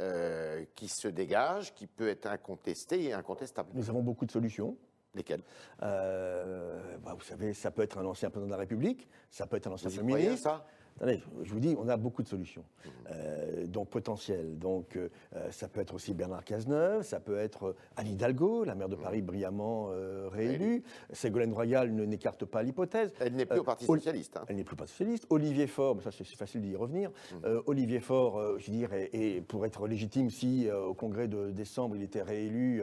euh, 0.00 0.64
qui 0.74 0.88
se 0.88 1.08
dégage, 1.08 1.74
qui 1.74 1.86
peut 1.86 2.08
être 2.08 2.26
incontestée 2.26 3.04
et 3.04 3.12
incontestable 3.12 3.70
Nous 3.74 3.90
avons 3.90 4.02
beaucoup 4.02 4.24
de 4.24 4.30
solutions. 4.30 4.76
Lesquelles? 5.14 5.42
Euh, 5.82 6.96
bah, 7.04 7.14
vous 7.18 7.24
savez, 7.24 7.52
ça 7.52 7.70
peut 7.70 7.82
être 7.82 7.98
un 7.98 8.06
ancien 8.06 8.30
président 8.30 8.46
de 8.46 8.52
la 8.52 8.58
République, 8.58 9.08
ça 9.28 9.46
peut 9.46 9.56
être 9.56 9.66
un 9.66 9.72
ancien 9.72 9.90
Premier 9.90 10.14
ministre. 10.14 10.44
ça? 10.44 10.66
Attendez, 11.00 11.22
je 11.44 11.50
vous 11.54 11.60
dis, 11.60 11.74
on 11.78 11.88
a 11.88 11.96
beaucoup 11.96 12.22
de 12.22 12.28
solutions, 12.28 12.62
euh, 13.10 13.66
donc 13.66 13.88
potentielles. 13.88 14.58
Donc, 14.58 14.96
euh, 14.96 15.08
ça 15.50 15.66
peut 15.66 15.80
être 15.80 15.94
aussi 15.94 16.12
Bernard 16.12 16.44
Cazeneuve, 16.44 17.02
ça 17.04 17.20
peut 17.20 17.38
être 17.38 17.68
euh, 17.68 17.76
Anne 17.96 18.08
Hidalgo, 18.08 18.64
la 18.64 18.74
maire 18.74 18.90
de 18.90 18.96
Paris 18.96 19.22
brillamment 19.22 19.88
euh, 19.92 20.28
réélue. 20.30 20.82
Ségolène 21.10 21.54
Royal 21.54 21.90
ne 21.94 22.04
n'écarte 22.04 22.44
pas 22.44 22.62
l'hypothèse. 22.62 23.14
Elle 23.18 23.32
n'est 23.34 23.46
plus 23.46 23.60
au 23.60 23.64
Parti 23.64 23.86
Socialiste. 23.86 24.36
hein. 24.36 24.44
Elle 24.48 24.56
n'est 24.56 24.64
plus 24.64 24.76
pas 24.76 24.86
socialiste. 24.86 25.26
Olivier 25.30 25.66
Faure, 25.68 25.96
mais 25.96 26.02
ça 26.02 26.10
c'est 26.12 26.24
facile 26.36 26.60
d'y 26.60 26.76
revenir. 26.76 27.10
Euh, 27.46 27.62
Olivier 27.64 28.00
Faure, 28.00 28.58
je 28.58 28.70
veux 28.70 28.76
dire, 28.76 28.92
est- 28.92 29.40
pour 29.48 29.64
être 29.64 29.88
légitime 29.88 30.28
si 30.28 30.68
au 30.70 30.92
congrès 30.92 31.28
de 31.28 31.50
décembre 31.50 31.96
il 31.96 32.02
était 32.02 32.20
réélu 32.22 32.82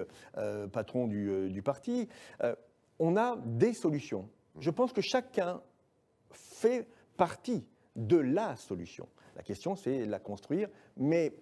patron 0.74 1.06
du, 1.08 1.50
du 1.52 1.62
parti, 1.62 2.10
on 2.98 3.16
a 3.16 3.38
des 3.46 3.74
solutions. 3.74 4.28
Je 4.60 4.72
pense 4.72 4.92
que 4.92 5.02
chacun 5.02 5.62
fait 6.32 6.88
partie 7.16 7.64
de 7.98 8.18
la 8.18 8.56
solution. 8.56 9.08
La 9.36 9.44
question 9.44 9.76
c'est 9.76 10.06
la 10.06 10.20
construire, 10.20 10.70
mais 10.96 11.34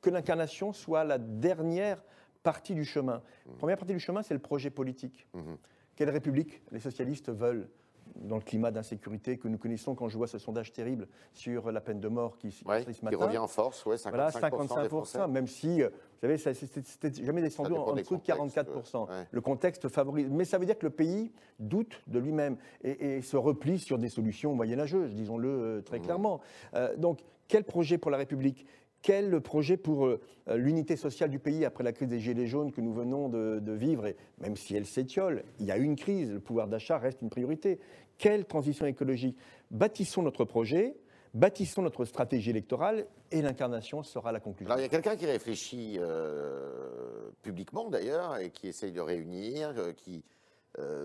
que 0.00 0.10
l'incarnation 0.10 0.72
soit 0.72 1.02
la 1.02 1.18
dernière 1.18 2.02
partie 2.42 2.74
du 2.74 2.84
chemin. 2.84 3.22
La 3.46 3.56
première 3.56 3.78
partie 3.78 3.94
du 3.94 4.00
chemin, 4.00 4.22
c'est 4.22 4.34
le 4.34 4.40
projet 4.40 4.70
politique. 4.70 5.26
Mhm. 5.34 5.56
Quelle 5.96 6.10
république 6.10 6.62
les 6.70 6.80
socialistes 6.80 7.30
veulent? 7.30 7.68
Dans 8.16 8.36
le 8.36 8.42
climat 8.42 8.70
d'insécurité 8.70 9.38
que 9.38 9.48
nous 9.48 9.58
connaissons 9.58 9.94
quand 9.94 10.08
je 10.08 10.16
vois 10.16 10.26
ce 10.26 10.38
sondage 10.38 10.72
terrible 10.72 11.08
sur 11.32 11.70
la 11.72 11.80
peine 11.80 12.00
de 12.00 12.08
mort 12.08 12.38
qui, 12.38 12.48
ouais, 12.66 12.82
ce 12.82 13.04
matin. 13.04 13.16
Qui 13.16 13.22
revient 13.22 13.38
en 13.38 13.48
force, 13.48 13.84
ouais, 13.86 13.96
55%. 13.96 14.08
Voilà, 14.10 14.30
55%, 14.30 15.30
même 15.30 15.46
si, 15.46 15.82
euh, 15.82 15.88
vous 16.22 16.36
savez, 16.38 16.54
c'était 16.54 17.24
jamais 17.24 17.42
descendu 17.42 17.72
en 17.72 17.92
dessous 17.92 18.16
de 18.16 18.22
44%. 18.22 19.08
Le 19.30 19.40
contexte 19.40 19.88
favorise. 19.88 20.28
Mais 20.30 20.44
ça 20.44 20.58
veut 20.58 20.66
dire 20.66 20.78
que 20.78 20.86
le 20.86 20.90
pays 20.90 21.32
doute 21.58 22.00
de 22.06 22.18
lui-même 22.18 22.56
et, 22.82 23.22
se 23.22 23.36
replie 23.36 23.78
sur 23.78 23.98
des 23.98 24.08
solutions 24.08 24.54
moyenâgeuses, 24.54 25.14
disons-le 25.14 25.48
euh, 25.48 25.80
très 25.80 25.98
mmh. 25.98 26.02
clairement. 26.02 26.40
Euh, 26.74 26.96
donc, 26.96 27.20
quel 27.48 27.64
projet 27.64 27.98
pour 27.98 28.10
la 28.10 28.16
République? 28.16 28.66
Quel 29.04 29.38
projet 29.42 29.76
pour 29.76 30.06
euh, 30.06 30.18
l'unité 30.56 30.96
sociale 30.96 31.28
du 31.28 31.38
pays 31.38 31.66
après 31.66 31.84
la 31.84 31.92
crise 31.92 32.08
des 32.08 32.18
Gilets 32.18 32.46
jaunes 32.46 32.72
que 32.72 32.80
nous 32.80 32.94
venons 32.94 33.28
de, 33.28 33.72
vivre 33.72 34.06
et 34.06 34.16
Même 34.38 34.56
si 34.56 34.74
elle 34.74 34.86
s'étiole, 34.86 35.44
il 35.60 35.66
y 35.66 35.70
a 35.70 35.76
une 35.76 35.94
crise, 35.94 36.32
le 36.32 36.40
pouvoir 36.40 36.68
d'achat 36.68 36.96
reste 36.96 37.20
une 37.20 37.28
priorité. 37.28 37.78
Quelle 38.16 38.46
transition 38.46 38.86
écologique? 38.86 39.36
Bâtissons 39.70 40.22
notre 40.22 40.46
projet, 40.46 40.96
bâtissons 41.34 41.82
notre 41.82 42.06
stratégie 42.06 42.48
électorale 42.48 43.06
et 43.30 43.42
l'incarnation 43.42 44.02
sera 44.02 44.32
la 44.32 44.40
conclusion. 44.40 44.70
Alors 44.70 44.80
il 44.80 44.84
y 44.84 44.86
a 44.86 44.88
quelqu'un 44.88 45.16
qui 45.16 45.26
réfléchit 45.26 45.98
euh, 45.98 47.30
publiquement 47.42 47.90
d'ailleurs 47.90 48.38
et 48.38 48.48
qui 48.48 48.68
essaye 48.68 48.92
de 48.92 49.02
réunir, 49.02 49.74
euh, 49.76 49.92
qui 49.92 50.24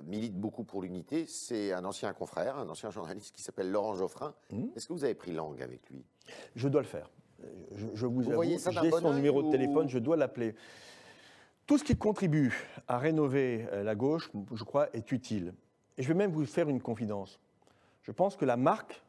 milite 0.08 0.36
beaucoup 0.36 0.64
pour 0.64 0.82
l'unité. 0.82 1.26
C'est 1.28 1.74
un 1.74 1.86
ancien 1.86 2.12
confrère, 2.14 2.58
un 2.58 2.70
ancien 2.70 2.90
journaliste 2.90 3.36
qui 3.36 3.44
s'appelle 3.44 3.70
Laurent 3.70 3.94
Geoffrin. 3.94 4.34
Mmh. 4.52 4.70
Est-ce 4.76 4.88
que 4.88 4.94
vous 4.94 5.04
avez 5.04 5.14
pris 5.14 5.32
langue 5.32 5.62
avec 5.62 5.88
lui? 5.92 6.04
Je 6.56 6.68
dois 6.70 6.82
le 6.82 6.88
faire 6.88 7.08
je, 7.94 8.06
vous, 8.06 8.30
avoue, 8.30 8.44
j'ai 8.44 8.92
son 8.92 9.14
numéro 9.14 9.44
de 9.44 9.52
téléphone, 9.52 9.90
je 9.90 10.00
dois 10.00 10.18
l'appeler. 10.18 10.56
Tout 11.70 11.78
ce 11.78 11.84
qui 11.84 11.96
contribue 11.96 12.52
à 12.88 12.98
rénover 12.98 13.68
euh, 13.72 13.84
la 13.84 13.94
gauche, 13.94 14.32
je 14.56 14.64
crois, 14.64 14.90
est 14.96 15.12
utile. 15.12 15.54
Et 15.98 16.02
je 16.02 16.08
vais 16.08 16.16
même 16.16 16.32
vous 16.32 16.44
faire 16.48 16.68
une 16.68 16.82
confidence. 16.82 17.40
Je 18.02 18.12
pense 18.12 18.36
que 18.36 18.44
la 18.44 18.58
marque 18.58 19.04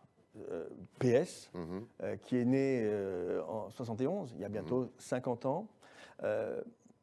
euh, 0.51 0.69
PS, 0.99 1.51
mhm. 1.55 1.87
euh, 2.03 2.17
qui 2.17 2.37
est 2.37 2.45
née 2.45 2.87
en 3.49 3.71
71, 3.71 4.35
il 4.37 4.43
y 4.43 4.45
a 4.45 4.51
bientôt 4.51 4.93
50 4.99 5.45
mhm. 5.47 5.51
ans, 5.51 5.69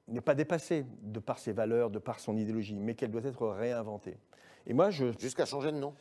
n'est 0.08 0.22
pas 0.22 0.36
dépassée 0.36 0.86
de 1.02 1.20
par 1.20 1.40
ses 1.40 1.54
valeurs, 1.54 1.90
de 1.90 1.98
par 1.98 2.20
son 2.20 2.38
idéologie, 2.38 2.78
mais 2.78 2.94
qu'elle 2.94 3.10
doit 3.10 3.24
être 3.24 3.48
réinventée. 3.48 4.18
Et 4.68 4.74
moi, 4.74 4.92
je 4.92 5.08
jusqu'à 5.20 5.46
changer 5.46 5.72
de 5.72 5.78
nom 5.78 5.96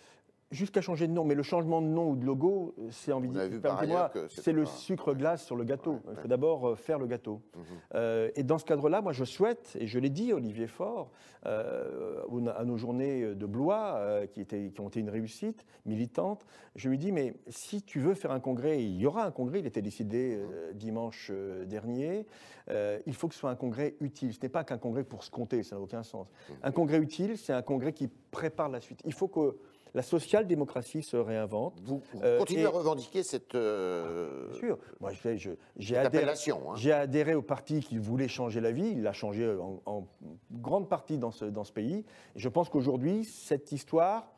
jusqu'à 0.51 0.81
changer 0.81 1.07
de 1.07 1.13
nom. 1.13 1.25
Mais 1.25 1.35
le 1.35 1.43
changement 1.43 1.83
de 1.83 1.87
nom 1.87 2.11
ou 2.11 2.17
de 2.17 2.25
logo, 2.25 2.75
c'est 2.91 3.13
envie 3.13 3.29
moi 3.29 4.11
c'est 4.29 4.53
le 4.53 4.65
sucre 4.65 5.15
glace 5.15 5.45
sur 5.45 5.57
le 5.57 5.65
gâteau. 5.65 6.01
Il 6.11 6.17
faut 6.17 6.29
d'abord 6.29 6.69
euh, 6.69 6.77
faire 6.77 6.99
le 6.99 7.07
gâteau. 7.07 7.43
Mhm. 7.55 7.63
Euh, 7.95 8.31
et 8.37 8.43
dans 8.43 8.59
ce 8.59 8.65
cadre-là, 8.65 9.01
moi, 9.01 9.13
je 9.13 9.25
souhaite, 9.25 9.77
et 9.79 9.87
je 9.87 9.99
l'ai 9.99 10.11
dit, 10.11 10.33
Olivier 10.33 10.67
Faure, 10.67 11.11
euh, 11.47 12.23
à 12.57 12.65
nos 12.65 12.77
journées 12.77 13.35
de 13.35 13.47
Blois, 13.47 14.27
qui, 14.33 14.41
étaient, 14.41 14.71
qui 14.71 14.81
ont 14.81 14.89
été 14.89 15.01
une 15.01 15.11
réussite 15.11 15.65
militante, 15.85 16.45
je 16.75 16.89
lui 16.89 16.99
dis, 16.99 17.13
mais 17.13 17.35
si 17.49 17.83
tu 17.83 18.01
veux 18.01 18.15
faire 18.15 18.33
un 18.33 18.41
congrès, 18.41 18.83
il 18.83 18.97
y 18.97 19.07
aura 19.07 19.25
un 19.25 19.31
congrès, 19.31 19.61
il 19.61 19.67
était 19.67 19.83
décidé 19.83 20.37
mhm. 20.37 20.77
dimanche 20.77 21.33
dernier, 21.67 22.27
il 22.69 23.15
faut 23.15 23.29
que 23.29 23.35
ce 23.35 23.41
soit 23.41 23.51
un 23.51 23.57
congrès 23.57 23.97
utile. 24.01 24.33
Ce 24.33 24.41
n'est 24.43 24.49
pas 24.49 24.65
qu'un 24.65 24.79
congrès 24.79 25.05
pour 25.05 25.25
se 25.25 25.31
compter, 25.31 25.63
ça 25.63 25.77
n'a 25.77 25.83
aucun 25.83 26.03
sens. 26.03 26.29
Mhm. 26.49 26.57
Un 26.63 26.73
congrès 26.73 26.99
utile, 26.99 27.39
c'est 27.39 27.53
un 27.53 27.63
congrès 27.63 27.93
qui 27.93 28.09
prépare 28.31 28.69
la 28.69 28.81
suite. 28.81 29.01
Il 29.05 29.13
faut 29.13 29.29
que 29.29 29.57
la 29.97 30.03
social-démocratie 30.03 31.03
se 31.03 31.17
réinvente. 31.17 31.81
Vous, 31.83 32.03
euh, 32.23 32.39
continuez 32.39 32.67
à 32.67 32.69
revendiquer 32.69 33.23
cette, 33.23 33.55
euh, 33.55 34.51
bien 34.51 34.59
sûr. 34.59 34.79
Moi, 35.01 35.11
j'ai 35.79 35.97
adhéré, 35.97 36.31
hein. 36.31 36.91
adhéré, 36.93 37.35
au 37.35 37.41
parti 37.41 37.81
qui 37.81 37.97
voulait 37.97 38.29
changer 38.29 38.61
la 38.61 38.73
vie. 38.73 38.89
Il 38.89 39.03
l'a 39.03 39.15
changé 39.15 39.57
en, 39.87 40.07
grande 40.53 40.91
partie 40.91 41.17
dans 41.17 41.31
ce, 41.31 41.47
dans 41.47 41.65
ce 41.65 41.73
pays. 41.73 42.05
Et 42.35 42.39
je 42.39 42.49
pense 42.51 42.69
qu'aujourd'hui, 42.69 43.25
cette 43.25 43.73
histoire 43.73 44.31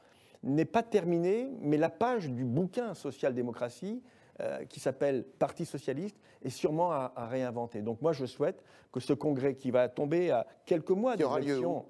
n'est 0.45 0.65
pas 0.65 0.85
terminée, 0.85 1.51
mais 1.61 1.77
la 1.77 1.91
page 1.91 2.31
du 2.31 2.45
bouquin 2.45 2.95
social-démocratie 2.95 4.01
euh, 4.41 4.65
qui 4.67 4.79
s'appelle 4.79 5.25
Parti 5.41 5.65
socialiste 5.65 6.17
est 6.43 6.51
sûrement 6.51 6.93
à, 6.93 7.13
réinventer. 7.17 7.83
Donc 7.83 8.01
moi, 8.01 8.13
je 8.13 8.27
souhaite 8.27 8.63
que 8.93 9.01
ce 9.01 9.13
congrès 9.13 9.57
qui 9.57 9.73
va 9.73 9.89
tomber 9.89 10.31
à 10.31 10.47
quelques 10.67 10.93
mois 10.93 11.17
d'élection 11.17 11.85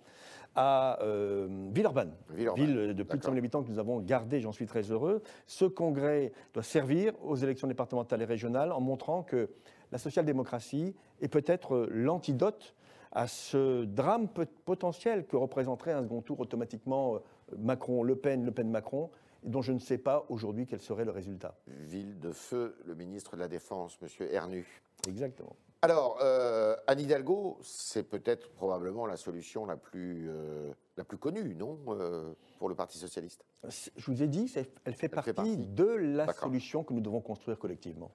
à 0.55 1.00
euh, 1.02 1.47
Villeurbanne, 1.73 2.12
ville 2.57 2.95
de 2.95 3.02
plus 3.02 3.19
de 3.19 3.23
100 3.23 3.31
000 3.31 3.38
habitants 3.38 3.62
que 3.62 3.71
nous 3.71 3.78
avons 3.78 4.00
gardé, 4.00 4.40
j'en 4.40 4.52
suis 4.52 4.67
très 4.67 4.83
heureux. 4.90 5.23
Ce 5.47 5.64
congrès 5.64 6.33
doit 6.52 6.62
servir 6.62 7.12
aux 7.23 7.37
élections 7.37 7.69
départementales 7.69 8.23
et 8.23 8.25
régionales 8.25 8.73
en 8.73 8.81
montrant 8.81 9.23
que 9.23 9.50
la 9.93 9.99
social-démocratie 9.99 10.95
est 11.21 11.28
peut-être 11.28 11.87
l'antidote 11.90 12.75
à 13.12 13.26
ce 13.26 13.85
drame 13.85 14.28
potentiel 14.64 15.26
que 15.26 15.37
représenterait 15.37 15.93
un 15.93 16.02
second 16.02 16.21
tour 16.21 16.40
automatiquement 16.40 17.17
euh, 17.17 17.19
Macron-Le 17.57 18.17
Pen, 18.17 18.45
Le 18.45 18.52
Pen-Macron, 18.52 19.11
dont 19.45 19.62
je 19.62 19.73
ne 19.73 19.78
sais 19.78 19.99
pas 19.99 20.26
aujourd'hui 20.28 20.67
quel 20.67 20.81
serait 20.81 21.05
le 21.05 21.11
résultat. 21.11 21.57
Ville 21.67 22.19
de 22.19 22.33
feu, 22.33 22.76
le 22.85 22.95
ministre 22.95 23.37
de 23.37 23.40
la 23.40 23.49
Défense, 23.49 23.99
M. 24.02 24.28
Ernu. 24.31 24.67
Exactement. 25.07 25.57
Alors, 25.81 26.19
euh, 26.23 26.75
Anne 26.89 26.99
Hidalgo, 26.99 27.59
c'est 27.63 28.03
peut-être 28.03 28.51
probablement 28.51 29.07
la 29.07 29.17
solution 29.17 29.65
la 29.65 29.77
plus, 29.77 30.29
euh, 30.29 30.73
la 30.97 31.05
plus 31.05 31.19
connue, 31.19 31.55
non, 31.55 31.79
euh, 31.89 32.35
pour 32.59 32.69
le 32.69 32.75
Parti 32.75 32.99
socialiste? 32.99 33.45
Je 33.63 34.11
vous 34.11 34.21
ai 34.21 34.27
dit, 34.27 34.53
elle 34.85 34.95
fait, 34.95 35.09
partie, 35.09 35.57
de 35.57 35.85
la 35.85 36.33
solution 36.33 36.83
que 36.83 36.93
nous 36.93 37.01
devons 37.01 37.21
construire 37.21 37.61
collectivement. 37.61 38.11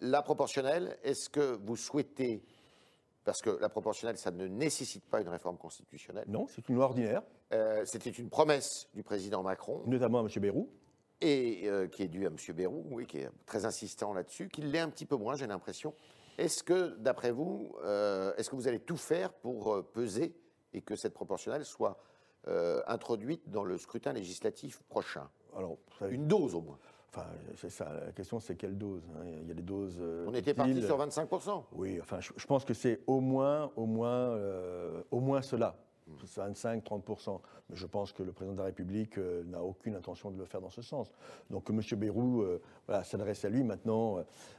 La 0.00 0.20
proportionnelle, 0.22 0.98
est-ce 1.04 1.30
que 1.30 1.56
vous 1.64 1.76
souhaitez, 1.76 2.42
parce 3.22 3.40
que 3.40 3.50
la 3.50 3.68
proportionnelle, 3.68 4.18
ça 4.18 4.32
ne 4.32 4.48
nécessite 4.48 5.04
pas 5.04 5.20
une 5.20 5.28
réforme 5.28 5.56
constitutionnelle 5.56 6.24
Non, 6.26 6.48
c'est 6.48 6.68
une 6.68 6.74
loi 6.74 6.86
ordinaire. 6.86 7.22
C'était 7.84 8.10
une 8.10 8.30
promesse 8.30 8.88
du 8.94 9.04
président 9.04 9.44
Macron. 9.44 9.82
Notamment 9.86 10.18
à 10.18 10.22
M. 10.22 10.28
Bérou 10.40 10.68
et 11.20 11.70
qui 11.92 12.02
est 12.02 12.08
due 12.08 12.26
à 12.26 12.28
M. 12.28 12.36
Bérou, 12.52 12.84
oui, 12.90 13.06
qui 13.06 13.18
est 13.18 13.30
très 13.46 13.64
insistant 13.64 14.12
là-dessus, 14.12 14.48
qu'il 14.48 14.72
l'est 14.72 14.80
un 14.80 14.90
petit 14.90 15.06
peu 15.06 15.16
moins, 15.16 15.36
j'ai 15.36 15.46
l'impression. 15.46 15.94
Est-ce 16.38 16.62
que, 16.62 16.96
d'après 16.96 17.30
vous, 17.30 17.74
euh, 17.84 18.34
est-ce 18.36 18.50
que 18.50 18.56
vous 18.56 18.68
allez 18.68 18.80
tout 18.80 18.96
faire 18.96 19.32
pour 19.32 19.72
euh, 19.72 19.82
peser 19.82 20.34
et 20.72 20.80
que 20.80 20.96
cette 20.96 21.14
proportionnelle 21.14 21.64
soit 21.64 21.98
euh, 22.48 22.82
introduite 22.86 23.48
dans 23.50 23.64
le 23.64 23.78
scrutin 23.78 24.12
législatif 24.12 24.82
prochain? 24.88 25.28
Alors, 25.56 25.78
Une 26.10 26.26
dose 26.26 26.54
au 26.54 26.60
moins. 26.60 26.78
Enfin, 27.10 27.26
c'est 27.56 27.70
ça. 27.70 27.92
La 28.06 28.12
question, 28.12 28.40
c'est 28.40 28.56
quelle 28.56 28.76
dose 28.76 29.02
hein? 29.14 29.24
Il 29.42 29.46
y 29.46 29.50
a 29.52 29.54
des 29.54 29.62
doses. 29.62 30.02
On 30.26 30.34
était 30.34 30.52
parti 30.52 30.82
sur 30.82 30.96
25 30.96 31.28
Oui. 31.72 32.00
Enfin, 32.00 32.18
je, 32.18 32.32
je 32.36 32.46
pense 32.46 32.64
que 32.64 32.74
c'est 32.74 33.00
au 33.06 33.20
moins, 33.20 33.70
au 33.76 33.86
moins, 33.86 34.36
au 35.12 35.20
moins 35.20 35.40
cela. 35.40 35.76
25-30%. 36.10 37.40
Mais 37.68 37.76
je 37.76 37.86
pense 37.86 38.12
que 38.12 38.22
le 38.22 38.32
président 38.32 38.54
de 38.54 38.58
la 38.58 38.66
République 38.66 39.18
euh, 39.18 39.42
n'a 39.44 39.62
aucune 39.62 39.94
intention 39.94 40.30
de 40.30 40.38
le 40.38 40.44
faire 40.44 40.60
dans 40.60 40.70
ce 40.70 40.82
sens. 40.82 41.10
Donc 41.50 41.70
M. 41.70 41.80
Bayrou 41.98 42.42
euh, 42.42 42.60
voilà, 42.86 43.04
s'adresse 43.04 43.44
à 43.44 43.48
lui 43.48 43.62
maintenant, 43.64 44.18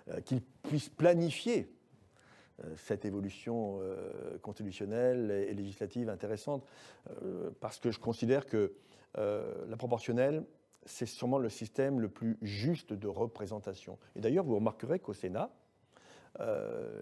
euh, 0.09 0.21
qu'il 0.21 0.41
puisse 0.41 0.89
planifier 0.89 1.71
cette 2.77 3.03
évolution 3.03 3.81
constitutionnelle 4.41 5.29
et 5.29 5.53
législative 5.53 6.07
intéressante, 6.07 6.65
parce 7.59 7.79
que 7.79 7.91
je 7.91 7.99
considère 7.99 8.45
que 8.45 8.73
la 9.17 9.75
proportionnelle, 9.77 10.41
c'est 10.85 11.05
sûrement 11.05 11.37
le 11.37 11.49
système 11.49 11.99
le 11.99 12.07
plus 12.07 12.37
juste 12.41 12.93
de 12.93 13.09
représentation. 13.09 13.97
Et 14.15 14.21
d'ailleurs, 14.21 14.45
vous 14.45 14.55
remarquerez 14.55 14.99
qu'au 14.99 15.11
Sénat, 15.11 15.49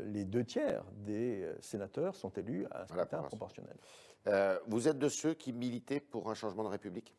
les 0.05 0.25
deux 0.25 0.43
tiers 0.43 0.83
des 1.05 1.47
sénateurs 1.59 2.15
sont 2.15 2.31
élus 2.31 2.65
à 2.71 2.81
un 2.81 2.85
scrutin 2.87 3.21
proportionnel. 3.21 3.75
Euh, 4.27 4.57
vous 4.67 4.87
êtes 4.87 4.99
de 4.99 5.09
ceux 5.09 5.33
qui 5.33 5.51
militaient 5.51 5.99
pour 5.99 6.29
un 6.29 6.33
changement 6.33 6.63
de 6.63 6.69
République? 6.69 7.13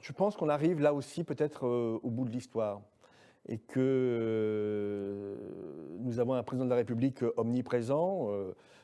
Je 0.00 0.12
pense 0.12 0.36
qu'on 0.36 0.48
arrive 0.48 0.80
là 0.80 0.92
aussi 0.94 1.24
peut-être 1.24 1.66
euh, 1.66 2.00
au 2.02 2.10
bout 2.10 2.24
de 2.24 2.30
l'histoire 2.30 2.80
et 3.48 3.58
que 3.58 3.80
euh, 3.80 5.36
nous 5.98 6.18
avons 6.18 6.34
un 6.34 6.42
président 6.42 6.64
de 6.64 6.70
la 6.70 6.76
République 6.76 7.22
omniprésent, 7.36 8.28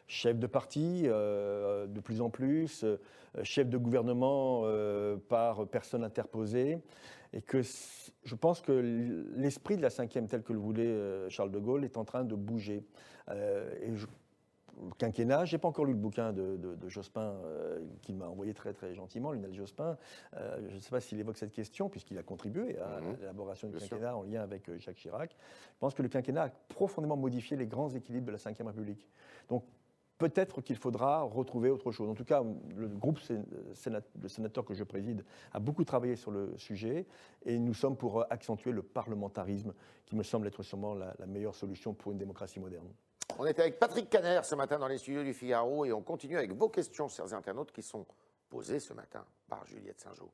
chef 0.07 0.39
de 0.39 0.47
parti 0.47 1.03
de 1.03 2.01
plus 2.01 2.23
en 2.23 2.31
plus, 2.31 2.85
chef 3.43 3.69
de 3.69 3.77
gouvernement 3.77 4.65
par 5.29 5.67
personne 5.69 6.03
interposée, 6.05 6.79
et 7.35 7.43
que 7.43 7.61
je 7.63 8.35
pense 8.35 8.63
que 8.63 8.73
l'esprit 9.37 9.77
de 9.77 9.83
la 9.83 9.91
cinquième, 9.91 10.27
tel 10.27 10.43
que 10.43 10.55
le 10.55 10.59
voulait 10.59 11.29
Charles 11.29 11.51
de 11.51 11.59
Gaulle, 11.59 11.85
est 11.85 11.99
en 11.99 12.05
train 12.05 12.25
de 12.25 12.35
bouger. 12.35 12.83
et 13.31 13.95
je 13.95 14.07
quinquennat. 14.99 15.45
Je 15.45 15.55
n'ai 15.55 15.59
pas 15.59 15.69
encore 15.69 15.85
lu 15.85 15.93
le 15.93 15.99
bouquin 15.99 16.33
de, 16.33 16.89
Jospin 16.89 17.35
euh, 17.45 17.81
qu'il 18.03 18.17
m'a 18.17 18.29
envoyé 18.29 18.55
très 18.55 18.73
très 18.73 18.95
gentiment, 18.95 19.33
Lionel 19.33 19.53
Jospin. 19.53 19.97
Euh, 20.37 20.59
je 20.69 20.75
ne 20.77 20.81
sais 20.81 20.91
pas 20.91 21.01
s'il 21.01 21.19
évoque 21.19 21.37
cette 21.37 21.53
question, 21.53 21.89
puisqu'il 21.89 22.19
a 22.19 22.23
contribué 22.23 22.79
à 22.79 23.01
mhm. 23.01 23.17
l'élaboration 23.21 23.69
du 23.69 23.77
quinquennat 23.77 24.17
en 24.17 24.23
lien 24.23 24.43
avec 24.43 24.69
euh, 24.69 24.79
Jacques 24.79 24.97
Chirac. 24.97 25.33
Je 25.33 25.79
pense 25.79 25.95
que 25.95 26.03
le 26.03 26.09
quinquennat 26.09 26.45
a 26.45 26.51
profondément 26.69 27.17
modifié 27.17 27.57
les 27.57 27.67
grands 27.67 27.91
équilibres 27.91 28.27
de 28.27 28.33
la 28.33 28.39
Ve 28.39 28.67
République. 28.67 29.09
Donc 29.49 29.65
peut-être 30.19 30.63
qu'il 30.63 30.77
faudra 30.77 31.23
retrouver 31.23 31.71
autre 31.71 31.93
chose. 31.93 32.09
En 32.09 32.15
tout 32.15 32.25
cas, 32.25 32.43
le 32.75 32.89
groupe 32.89 33.21
de 33.29 34.29
sénateurs 34.29 34.65
que 34.65 34.75
je 34.75 34.85
préside 34.85 35.25
a 35.53 35.61
beaucoup 35.61 35.85
travaillé 35.85 36.17
sur 36.17 36.31
le 36.31 36.57
sujet 36.57 37.07
et 37.45 37.59
nous 37.59 37.75
sommes 37.75 37.97
pour 37.97 38.25
accentuer 38.33 38.73
le 38.73 38.83
parlementarisme 38.83 39.75
qui 40.07 40.17
me 40.17 40.23
semble 40.23 40.47
être 40.47 40.63
sûrement 40.63 40.95
la 40.95 41.27
meilleure 41.27 41.55
solution 41.55 41.93
pour 41.93 42.13
une 42.13 42.19
démocratie 42.19 42.61
moderne. 42.61 42.89
On 43.39 43.45
était 43.45 43.61
avec 43.61 43.79
Patrick 43.79 44.09
Caner 44.09 44.41
ce 44.45 44.55
matin 44.55 44.79
dans 44.79 44.89
les 44.89 44.97
studios 44.97 45.23
du 45.23 45.35
Figaro 45.35 45.85
et 45.85 45.93
on 45.93 46.01
continue 46.01 46.39
avec 46.39 46.53
vos 46.53 46.71
questions, 46.71 47.07
chers 47.09 47.35
internautes, 47.35 47.71
qui 47.71 47.83
sont 47.83 48.07
posée 48.49 48.81
ce 48.81 48.95
matin 48.95 49.27
par 49.47 49.67
Juliette 49.67 50.01
Saint-Jean. 50.01 50.31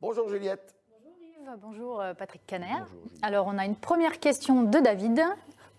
Bonjour 0.00 0.28
Juliette. 0.28 0.76
Bonjour 0.88 1.16
Yves, 1.20 1.58
bonjour 1.60 2.00
euh, 2.00 2.14
Patrick 2.14 2.46
Caner. 2.46 2.84
Alors 3.22 3.48
on 3.48 3.58
a 3.58 3.64
une 3.64 3.76
première 3.76 4.20
question 4.20 4.62
de 4.62 4.78
David. 4.78 5.20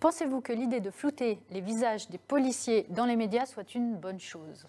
Pensez-vous 0.01 0.41
que 0.41 0.51
l'idée 0.51 0.81
de 0.81 0.91
flouter 0.91 1.39
les 1.50 1.62
visages 1.62 2.10
des 2.10 2.17
policiers 2.17 2.86
dans 2.89 3.05
les 3.05 3.15
médias 3.15 3.45
soit 3.45 3.74
une 3.74 3.95
bonne 3.95 4.19
chose? 4.19 4.67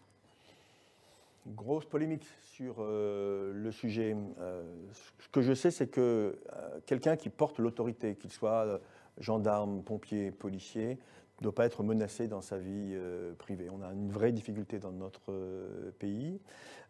Grosse 1.47 1.85
polémique 1.85 2.27
sur 2.41 2.77
euh, 2.79 3.53
le 3.53 3.71
sujet. 3.71 4.17
Euh, 4.41 4.63
ce 5.19 5.29
que 5.29 5.43
je 5.43 5.53
sais, 5.53 5.71
c'est 5.71 5.89
que 5.89 6.01
euh, 6.01 6.81
quelqu'un 6.87 7.17
qui 7.17 7.29
porte 7.29 7.59
l'autorité, 7.59 8.15
qu'il 8.15 8.33
soit 8.33 8.81
gendarme, 9.19 9.83
pompier, 9.83 10.31
policier, 10.31 10.99
ne 11.41 11.43
doit 11.43 11.55
pas 11.55 11.67
être 11.67 11.83
menacé 11.83 12.29
dans 12.29 12.41
sa 12.41 12.57
vie 12.57 12.97
privée. 13.39 13.69
On 13.69 13.83
a 13.83 13.93
une 13.93 14.11
vraie 14.11 14.33
difficulté 14.33 14.79
dans 14.79 14.93
notre 14.93 15.33
pays. 15.99 16.41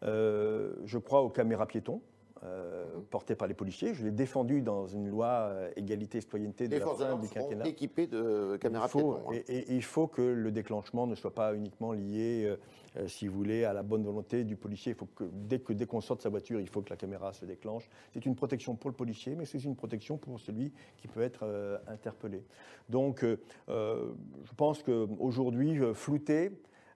je 0.02 0.99
crois 0.99 1.23
aux 1.23 1.30
caméras 1.30 1.66
piétons. 1.66 2.00
Euh, 2.46 2.84
porté 3.10 3.34
par 3.34 3.48
les 3.48 3.54
policiers. 3.54 3.94
Je 3.94 4.04
l'ai 4.04 4.10
défendu 4.10 4.60
dans 4.60 4.86
une 4.86 5.08
loi 5.08 5.26
euh, 5.26 5.70
égalité 5.76 6.18
et 6.18 6.20
citoyenneté 6.20 6.68
de 6.68 6.76
la 6.76 6.84
fin 6.84 7.16
du 7.16 7.28
quinquennat. 7.28 7.66
équipés 7.66 8.06
de 8.06 8.58
caméras 8.60 8.86
il 8.86 8.90
faut, 8.90 9.12
hein. 9.12 9.32
et, 9.48 9.72
il 9.74 9.82
faut 9.82 10.08
que 10.08 10.20
le 10.20 10.50
déclenchement 10.50 11.06
ne 11.06 11.14
soit 11.14 11.32
pas 11.32 11.54
uniquement 11.54 11.92
lié, 11.92 12.54
euh, 12.96 13.08
si 13.08 13.28
vous 13.28 13.34
voulez, 13.34 13.64
à 13.64 13.72
la 13.72 13.82
bonne 13.82 14.04
volonté 14.04 14.44
du 14.44 14.56
policier. 14.56 14.92
Il 14.92 14.94
faut 14.94 15.06
que 15.06 15.24
dès 15.32 15.60
que 15.60 15.72
dès 15.72 15.86
qu'on 15.86 16.02
sort 16.02 16.18
de 16.18 16.22
sa 16.22 16.28
voiture, 16.28 16.60
il 16.60 16.68
faut 16.68 16.82
que 16.82 16.90
la 16.90 16.96
caméra 16.96 17.32
se 17.32 17.46
déclenche. 17.46 17.88
C'est 18.12 18.26
une 18.26 18.36
protection 18.36 18.74
pour 18.74 18.90
le 18.90 18.96
policier, 18.96 19.36
mais 19.36 19.46
c'est 19.46 19.64
une 19.64 19.76
protection 19.76 20.18
pour 20.18 20.38
celui 20.38 20.70
qui 20.98 21.08
peut 21.08 21.22
être 21.22 21.80
interpellé. 21.86 22.44
Donc, 22.90 23.24
je 23.68 24.54
pense 24.56 24.82
qu'aujourd'hui, 24.82 25.80
flouter 25.94 26.50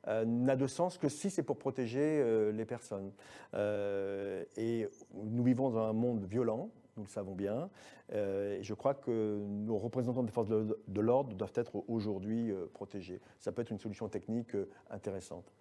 euh, 0.08 0.24
n'a 0.24 0.56
de 0.56 0.66
sens 0.66 0.96
que 0.96 1.08
si 1.08 1.30
c'est 1.30 1.42
pour 1.42 1.58
protéger 1.58 2.20
euh, 2.20 2.50
les 2.50 2.64
personnes. 2.64 3.12
Euh, 3.54 4.44
et 4.56 4.88
nous 5.14 5.42
vivons 5.42 5.70
dans 5.70 5.78
un 5.78 5.92
monde 5.92 6.24
violent, 6.24 6.70
nous 6.96 7.04
le 7.04 7.08
savons 7.08 7.34
bien. 7.34 7.70
et 8.12 8.60
je 8.62 8.74
crois 8.74 8.94
que 8.94 9.44
nos 9.46 9.78
représentants 9.78 10.24
des 10.24 10.32
forces 10.32 10.48
de 10.48 11.00
l'ordre 11.00 11.36
doivent 11.36 11.52
être 11.54 11.84
aujourd'hui 11.86 12.52
protégés. 12.74 13.20
Ça 13.38 13.52
peut 13.52 13.62
être 13.62 13.70
une 13.70 13.78
solution 13.78 14.08
technique 14.08 14.56
intéressante. 14.90 15.52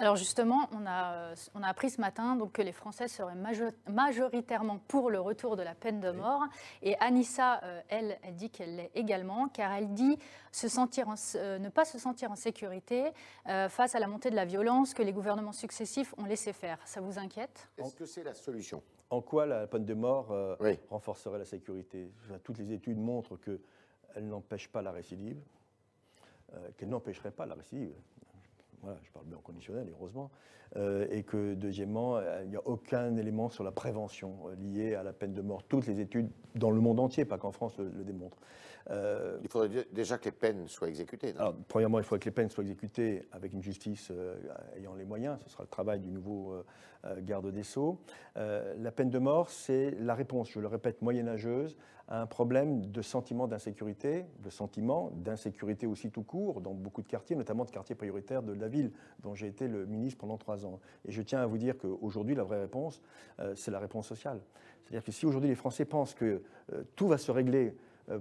Alors 0.00 0.14
justement, 0.14 0.68
on 0.72 0.86
a, 0.86 1.34
on 1.54 1.62
a 1.64 1.66
appris 1.66 1.90
ce 1.90 2.00
matin 2.00 2.36
donc, 2.36 2.52
que 2.52 2.62
les 2.62 2.70
Français 2.70 3.08
seraient 3.08 3.34
majoritairement 3.88 4.78
pour 4.86 5.10
le 5.10 5.18
retour 5.18 5.56
de 5.56 5.62
la 5.62 5.74
peine 5.74 5.98
de 5.98 6.12
mort. 6.12 6.44
Et 6.82 6.96
Anissa, 7.00 7.60
euh, 7.64 7.80
elle, 7.88 8.16
elle 8.22 8.36
dit 8.36 8.48
qu'elle 8.48 8.76
l'est 8.76 8.92
également, 8.94 9.48
car 9.48 9.72
elle 9.72 9.92
dit 9.94 10.16
se 10.52 10.68
sentir 10.68 11.08
euh, 11.34 11.58
ne 11.58 11.68
pas 11.68 11.84
se 11.84 11.98
sentir 11.98 12.30
en 12.30 12.36
sécurité 12.36 13.10
euh, 13.48 13.68
face 13.68 13.96
à 13.96 13.98
la 13.98 14.06
montée 14.06 14.30
de 14.30 14.36
la 14.36 14.44
violence 14.44 14.94
que 14.94 15.02
les 15.02 15.12
gouvernements 15.12 15.50
successifs 15.50 16.14
ont 16.16 16.26
laissé 16.26 16.52
faire. 16.52 16.78
Ça 16.84 17.00
vous 17.00 17.18
inquiète? 17.18 17.68
Est-ce 17.76 17.96
que 17.96 18.06
c'est 18.06 18.22
la 18.22 18.34
solution? 18.34 18.84
En 19.10 19.20
quoi 19.20 19.46
la 19.46 19.66
peine 19.66 19.84
de 19.84 19.94
mort 19.94 20.32
renforcerait 20.90 21.38
la 21.38 21.44
sécurité? 21.44 22.12
Toutes 22.44 22.58
les 22.58 22.72
études 22.72 22.98
montrent 22.98 23.36
qu'elle 23.36 24.28
n'empêche 24.28 24.68
pas 24.68 24.82
la 24.82 24.92
récidive, 24.92 25.40
qu'elle 26.76 26.90
n'empêcherait 26.90 27.30
pas 27.30 27.46
la 27.46 27.54
récidive 27.54 27.94
voilà, 28.82 28.98
je 29.02 29.10
parle 29.10 29.26
bien 29.26 29.36
en 29.36 29.40
conditionnel, 29.40 29.86
heureusement, 29.92 30.30
euh, 30.76 31.06
et 31.10 31.22
que 31.22 31.54
deuxièmement, 31.54 32.16
euh, 32.16 32.42
il 32.44 32.50
n'y 32.50 32.56
a 32.56 32.66
aucun 32.66 33.16
élément 33.16 33.48
sur 33.48 33.64
la 33.64 33.70
prévention 33.70 34.36
euh, 34.46 34.54
lié 34.56 34.94
à 34.94 35.02
la 35.02 35.12
peine 35.12 35.34
de 35.34 35.40
mort. 35.40 35.62
Toutes 35.64 35.86
les 35.86 36.00
études 36.00 36.30
dans 36.54 36.70
le 36.70 36.80
monde 36.80 37.00
entier, 37.00 37.24
pas 37.24 37.38
qu'en 37.38 37.52
France, 37.52 37.78
le, 37.78 38.04
démontrent. 38.04 38.38
Il 38.90 39.48
faudrait 39.48 39.86
déjà 39.92 40.18
que 40.18 40.26
les 40.26 40.32
peines 40.32 40.66
soient 40.68 40.88
exécutées. 40.88 41.34
Alors, 41.38 41.54
premièrement, 41.68 41.98
il 41.98 42.04
faudrait 42.04 42.20
que 42.20 42.24
les 42.24 42.34
peines 42.34 42.50
soient 42.50 42.64
exécutées 42.64 43.28
avec 43.32 43.52
une 43.52 43.62
justice 43.62 44.10
ayant 44.76 44.94
les 44.94 45.04
moyens. 45.04 45.38
Ce 45.44 45.50
sera 45.50 45.62
le 45.62 45.68
travail 45.68 46.00
du 46.00 46.10
nouveau 46.10 46.64
garde 47.20 47.50
des 47.50 47.62
Sceaux. 47.62 48.00
la 48.36 48.90
peine 48.90 49.10
de 49.10 49.18
mort, 49.18 49.50
c'est 49.50 49.90
la 50.00 50.14
réponse, 50.14 50.50
je 50.50 50.60
le 50.60 50.68
répète, 50.68 51.02
moyenâgeuse 51.02 51.76
un 52.08 52.26
problème 52.26 52.86
de 52.86 53.02
sentiment 53.02 53.46
d'insécurité, 53.46 54.24
de 54.42 54.48
sentiment 54.48 55.10
d'insécurité 55.16 55.86
aussi 55.86 56.10
tout 56.10 56.22
court 56.22 56.62
dans 56.62 56.72
beaucoup 56.72 57.02
de 57.02 57.06
quartiers, 57.06 57.36
notamment 57.36 57.64
de 57.64 57.70
quartiers 57.70 57.94
prioritaires 57.94 58.42
de 58.42 58.52
la 58.52 58.68
ville, 58.68 58.92
dont 59.22 59.34
j'ai 59.34 59.46
été 59.46 59.68
le 59.68 59.84
ministre 59.84 60.18
pendant 60.18 60.38
trois 60.38 60.64
ans. 60.64 60.80
Et 61.06 61.12
je 61.12 61.20
tiens 61.20 61.40
à 61.40 61.46
vous 61.46 61.58
dire 61.58 61.76
qu'aujourd'hui, 61.76 62.34
la 62.34 62.44
vraie 62.44 62.60
réponse, 62.60 63.02
euh, 63.40 63.54
c'est 63.54 63.70
la 63.70 63.78
réponse 63.78 64.06
sociale. 64.06 64.40
C'est-à-dire 64.84 65.04
que 65.04 65.12
si 65.12 65.26
aujourd'hui 65.26 65.50
les 65.50 65.54
Français 65.54 65.84
pensent 65.84 66.14
que 66.14 66.42
euh, 66.72 66.82
tout 66.96 67.08
va 67.08 67.18
se 67.18 67.30
régler 67.30 67.66
euh, 67.68 67.72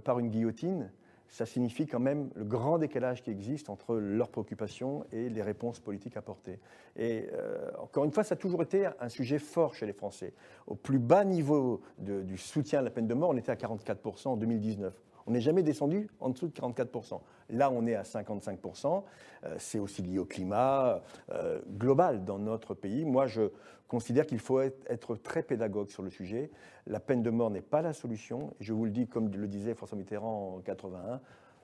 par 0.04 0.20
une 0.20 0.30
guillotine, 0.30 0.90
ça 1.30 1.46
signifie 1.46 1.88
quand 1.88 2.00
même 2.00 2.30
le 2.36 2.46
grand 2.46 2.78
décalage 2.78 3.22
qui 3.22 3.32
existe 3.32 3.70
entre 3.70 3.96
leurs 3.96 4.30
préoccupations 4.30 5.06
et 5.12 5.30
les 5.30 5.42
réponses 5.42 5.80
politiques 5.80 6.18
apportées. 6.18 6.60
Et 6.96 7.28
euh, 7.34 7.70
encore 7.80 8.06
une 8.06 8.12
fois, 8.12 8.24
ça 8.24 8.34
a 8.34 8.38
toujours 8.38 8.64
été 8.64 8.88
un 9.00 9.10
sujet 9.10 9.40
fort 9.40 9.76
chez 9.76 9.86
les 9.86 9.94
Français. 9.94 10.34
Au 10.68 10.76
plus 10.76 11.00
bas 11.00 11.26
niveau 11.26 11.82
du 11.98 12.38
soutien 12.38 12.80
à 12.80 12.82
la 12.82 12.90
peine 12.90 13.08
de 13.08 13.14
mort, 13.14 13.32
on 13.32 13.38
était 13.38 13.52
à 13.52 13.56
44% 13.56 14.30
en 14.30 14.38
2019. 14.38 14.94
On 15.28 15.32
n'est 15.32 15.42
jamais 15.42 15.62
descendu 15.62 16.10
en 16.22 16.30
dessous 16.30 16.48
de 16.48 16.54
44%. 16.54 17.20
Là, 17.50 17.70
on 17.70 17.86
est 17.86 17.96
à 17.96 18.04
55%. 18.04 19.04
Euh, 19.44 19.56
c'est 19.60 19.78
aussi 19.78 20.02
lié 20.02 20.20
au 20.20 20.26
climat 20.26 21.02
euh, 21.32 21.60
global 21.78 22.24
dans 22.24 22.40
notre 22.40 22.74
pays. 22.74 23.04
Moi, 23.04 23.28
je 23.28 23.52
considère 23.90 24.26
qu'il 24.26 24.40
faut 24.40 24.62
être, 24.62 25.16
très 25.18 25.44
pédagogue 25.44 25.90
sur 25.90 26.02
le 26.02 26.10
sujet. 26.10 26.50
La 26.88 27.02
peine 27.02 27.24
de 27.24 27.30
mort 27.30 27.52
n'est 27.52 27.62
pas 27.62 27.82
la 27.82 27.92
solution. 27.92 28.54
je 28.62 28.72
vous 28.72 28.86
le 28.86 28.92
dis, 28.92 29.08
comme 29.08 29.30
le 29.30 29.48
disait 29.48 29.74
François 29.74 29.98
Mitterrand 29.98 30.56
en 30.56 30.62
81, 30.62 31.20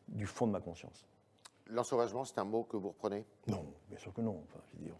du 0.10 0.26
fond 0.26 0.46
de 0.46 0.52
ma 0.52 0.60
conscience. 0.60 1.08
L'ensauvagement, 1.68 2.26
c'est 2.26 2.40
un 2.40 2.44
mot 2.44 2.64
que 2.64 2.76
vous 2.76 2.90
reprenez? 2.90 3.26
Non, 3.48 3.66
bien 3.90 3.98
sûr 3.98 4.14
que 4.14 4.20
non. 4.20 4.42
Enfin, 4.44 4.60
il 4.82 4.92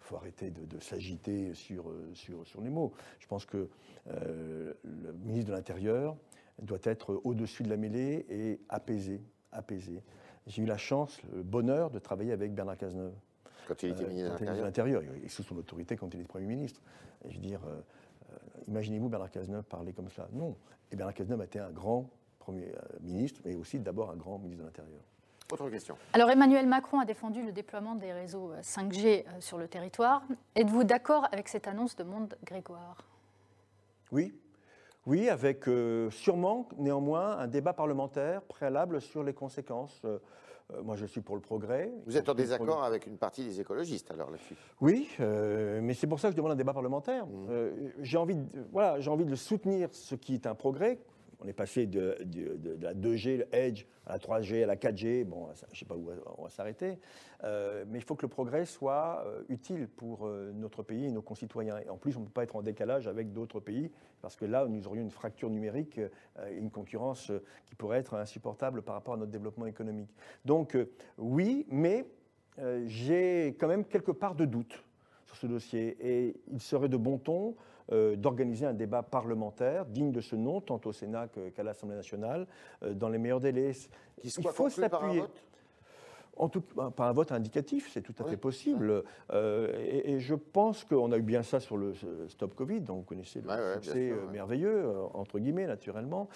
faut, 0.00 0.16
arrêter 0.16 0.50
de, 0.50 0.80
s'agiter 0.80 1.52
sur, 1.52 1.90
euh, 1.90 2.10
sur, 2.14 2.46
sur, 2.46 2.62
les 2.62 2.70
mots. 2.70 2.94
Je 3.18 3.26
pense 3.26 3.44
que 3.44 3.68
le 4.06 5.12
ministre 5.24 5.50
de 5.50 5.56
l'Intérieur 5.56 6.16
doit 6.62 6.78
être 6.84 7.20
au-dessus 7.24 7.62
de 7.62 7.68
la 7.68 7.76
mêlée 7.76 8.26
et 8.30 8.60
apaisé. 8.68 9.20
apaisé. 9.52 10.02
J'ai 10.46 10.62
eu 10.62 10.66
la 10.66 10.78
chance, 10.78 11.20
le 11.34 11.42
bonheur 11.42 11.90
de 11.90 11.98
travailler 11.98 12.32
avec 12.32 12.54
Bernard 12.54 12.76
Cazeneuve. 12.76 13.14
Quand 13.66 13.82
il 13.82 13.90
était 13.90 14.04
euh, 14.04 14.08
ministre 14.08 14.38
de 14.38 14.62
l'Intérieur 14.62 15.02
Et 15.24 15.28
sous 15.28 15.42
son 15.42 15.56
autorité 15.56 15.96
quand 15.96 16.12
il 16.14 16.20
était 16.20 16.28
Premier 16.28 16.46
ministre. 16.46 16.80
je 17.28 17.34
veux 17.34 17.40
dire, 17.40 17.60
euh, 17.66 17.80
euh, 18.30 18.36
imaginez-vous 18.68 19.08
Bernard 19.08 19.30
Cazeneuve 19.30 19.64
parler 19.64 19.92
comme 19.92 20.08
cela. 20.08 20.28
Non. 20.32 20.56
Et 20.92 20.96
Bernard 20.96 21.14
Cazeneuve 21.14 21.40
a 21.40 21.44
été 21.44 21.58
un 21.58 21.70
grand 21.70 22.08
Premier 22.38 22.72
ministre, 23.00 23.40
mais 23.44 23.56
aussi 23.56 23.80
d'abord 23.80 24.12
un 24.12 24.16
grand 24.16 24.38
ministre 24.38 24.62
de 24.62 24.68
l'Intérieur. 24.68 25.00
Autre 25.50 25.68
question. 25.68 25.96
Alors 26.12 26.30
Emmanuel 26.30 26.66
Macron 26.68 27.00
a 27.00 27.04
défendu 27.04 27.42
le 27.42 27.50
déploiement 27.50 27.96
des 27.96 28.12
réseaux 28.12 28.52
5G 28.62 29.24
sur 29.40 29.58
le 29.58 29.66
territoire. 29.66 30.22
Êtes-vous 30.54 30.84
d'accord 30.84 31.26
avec 31.32 31.48
cette 31.48 31.66
annonce 31.66 31.96
de 31.96 32.04
Monde 32.04 32.36
Grégoire? 32.44 33.04
Oui, 34.12 34.32
oui, 35.06 35.28
avec 35.28 35.68
euh, 35.68 36.10
sûrement 36.10 36.68
néanmoins 36.78 37.38
un 37.38 37.46
débat 37.46 37.72
parlementaire 37.72 38.42
préalable 38.42 39.00
sur 39.00 39.22
les 39.22 39.32
conséquences. 39.32 40.02
Euh, 40.04 40.18
euh, 40.74 40.82
moi, 40.82 40.96
je 40.96 41.06
suis 41.06 41.20
pour 41.20 41.36
le 41.36 41.40
progrès. 41.40 41.92
Vous 42.06 42.16
êtes 42.16 42.28
en 42.28 42.34
désaccord 42.34 42.82
avec 42.82 43.06
une 43.06 43.16
partie 43.16 43.44
des 43.44 43.60
écologistes, 43.60 44.10
alors, 44.10 44.30
là-dessus? 44.32 44.56
Oui, 44.80 45.08
mais 45.20 45.94
c'est 45.94 46.08
pour 46.08 46.18
ça 46.18 46.26
que 46.28 46.32
je 46.32 46.36
demande 46.36 46.52
un 46.52 46.56
débat 46.56 46.72
parlementaire. 46.72 47.24
Mmh. 47.26 47.48
j'ai 48.00 48.18
envie, 48.18 48.36
voilà, 48.72 48.98
j'ai 48.98 49.10
envie 49.10 49.24
de 49.24 49.36
soutenir 49.36 49.88
ce 49.92 50.16
qui 50.16 50.34
est 50.34 50.46
un 50.48 50.56
progrès, 50.56 50.98
on 51.40 51.46
est 51.46 51.52
passé 51.52 51.86
de, 51.86 52.16
la 52.80 52.94
2G, 52.94 53.38
le 53.38 53.54
Edge, 53.54 53.84
à 54.06 54.12
la 54.12 54.18
3G, 54.18 54.62
à 54.62 54.66
la 54.66 54.76
4G. 54.76 55.24
Bon, 55.24 55.48
je 55.54 55.64
ne 55.70 55.74
sais 55.74 55.84
pas 55.84 55.94
où 55.94 56.10
on 56.38 56.44
va 56.44 56.50
s'arrêter. 56.50 56.98
Euh, 57.44 57.84
mais 57.88 57.98
il 57.98 58.02
faut 58.02 58.14
que 58.14 58.22
le 58.22 58.30
progrès 58.30 58.64
soit 58.64 59.24
euh, 59.26 59.42
utile 59.48 59.88
pour 59.88 60.26
euh, 60.26 60.52
notre 60.54 60.82
pays 60.82 61.06
et 61.06 61.10
nos 61.10 61.22
concitoyens. 61.22 61.78
Et 61.78 61.90
en 61.90 61.96
plus, 61.96 62.16
on 62.16 62.20
ne 62.20 62.24
peut 62.26 62.32
pas 62.32 62.42
être 62.44 62.56
en 62.56 62.62
décalage 62.62 63.06
avec 63.06 63.32
d'autres 63.32 63.60
pays, 63.60 63.90
parce 64.22 64.36
que 64.36 64.44
là, 64.44 64.66
nous 64.66 64.86
aurions 64.86 65.02
une 65.02 65.10
fracture 65.10 65.50
numérique 65.50 65.98
et 65.98 66.56
une 66.56 66.70
concurrence 66.70 67.30
qui 67.66 67.74
pourrait 67.74 67.98
être 67.98 68.14
insupportable 68.14 68.82
par 68.82 68.94
rapport 68.94 69.14
à 69.14 69.16
notre 69.16 69.30
développement 69.30 69.66
économique. 69.66 70.10
Donc, 70.44 70.76
oui, 71.18 71.66
mais 71.68 72.06
j'ai 72.86 73.48
quand 73.60 73.68
même 73.68 73.84
quelque 73.84 74.10
part 74.10 74.34
de 74.34 74.46
doute 74.46 74.82
sur 75.26 75.36
ce 75.36 75.46
dossier. 75.46 75.96
Et 76.00 76.40
il 76.50 76.60
serait 76.60 76.88
de 76.88 76.96
bon 76.96 77.18
ton 77.18 77.54
d'organiser 77.90 78.66
un 78.66 78.74
débat 78.74 79.02
parlementaire 79.02 79.86
digne 79.86 80.12
de 80.12 80.20
ce 80.20 80.36
nom, 80.36 80.60
tant 80.60 80.80
au 80.84 80.92
Sénat 80.92 81.28
qu'à 81.28 81.62
l'Assemblée 81.62 81.96
nationale, 81.96 82.46
euh, 82.82 82.94
dans 82.94 83.08
les 83.08 83.18
meilleurs 83.18 83.40
délais. 83.40 83.72
Il 84.24 84.30
faut 84.30 84.68
s'appuyer 84.68 85.22
en 86.36 86.48
tout, 86.48 86.62
ben, 86.76 86.90
par 86.90 87.08
un 87.08 87.12
vote 87.12 87.32
indicatif, 87.32 87.90
c'est 87.92 88.02
tout 88.02 88.14
à 88.18 88.24
fait 88.24 88.36
possible. 88.36 89.02
Euh, 89.32 90.02
et, 90.04 90.20
je 90.20 90.34
pense 90.34 90.84
qu'on 90.84 91.12
a 91.12 91.18
eu 91.18 91.22
bien 91.22 91.42
ça 91.42 91.60
sur 91.60 91.76
le 91.76 91.92
Stop 92.28 92.54
Covid, 92.54 92.80
donc 92.80 92.98
vous 92.98 93.04
connaissez 93.04 93.40
le 93.40 93.74
succès 93.74 94.12
merveilleux, 94.32 94.90
entre 95.14 95.38
guillemets, 95.38 95.66
naturellement. 95.66 96.28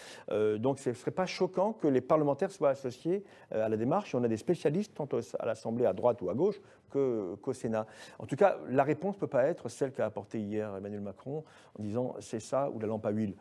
donc 0.59 0.79
ce 0.79 0.91
ne 0.91 0.95
serait 0.95 1.11
pas 1.11 1.27
choquant 1.27 1.73
que 1.73 1.89
les 1.89 2.01
parlementaires 2.01 2.51
soient 2.51 2.71
associés 2.71 3.25
à 3.51 3.69
la 3.69 3.77
démarche. 3.77 4.15
on 4.15 4.23
a 4.25 4.29
des 4.29 4.37
spécialistes, 4.37 4.95
tant 4.95 5.09
à 5.39 5.47
l'Assemblée 5.47 5.87
à 5.87 5.93
droite 5.93 6.21
ou 6.23 6.31
à 6.31 6.35
gauche, 6.35 6.61
qu'au 6.91 7.53
Sénat. 7.53 7.87
En 8.19 8.27
tout 8.27 8.37
cas, 8.37 8.59
la 8.69 8.85
réponse 8.85 9.17
ne 9.17 9.21
peut 9.21 9.27
pas 9.27 9.45
être 9.45 9.69
celle 9.69 9.93
qu'a 9.93 10.07
apportée 10.07 10.41
hier 10.41 10.75
Emmanuel 10.77 11.01
Macron 11.01 11.45
en 11.79 11.83
disant 11.83 12.15
c'est 12.21 12.41
ça 12.41 12.71
ou 12.71 12.79
la 12.79 12.87
lampe 12.87 13.07
à 13.07 13.11
huile. 13.11 13.35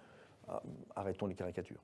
Arrêtons 0.96 1.28
les 1.28 1.36
caricatures. 1.36 1.82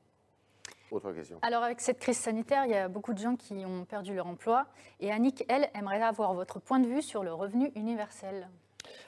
Autre 0.96 1.12
question. 1.12 1.40
Alors 1.42 1.62
avec 1.62 1.82
cette 1.82 2.00
crise 2.00 2.18
sanitaire, 2.18 2.64
il 2.66 2.72
y 2.72 2.76
a 2.76 2.88
beaucoup 2.88 3.14
de 3.14 3.18
gens 3.20 3.36
qui 3.36 3.66
ont 3.66 3.84
perdu 3.84 4.16
leur 4.16 4.28
emploi. 4.28 4.66
Et 5.02 5.12
Annick, 5.12 5.44
elle, 5.50 5.68
aimerait 5.74 6.02
avoir 6.02 6.34
votre 6.34 6.62
point 6.62 6.80
de 6.80 6.88
vue 6.88 7.02
sur 7.02 7.22
le 7.22 7.34
revenu 7.34 7.70
universel. 7.76 8.48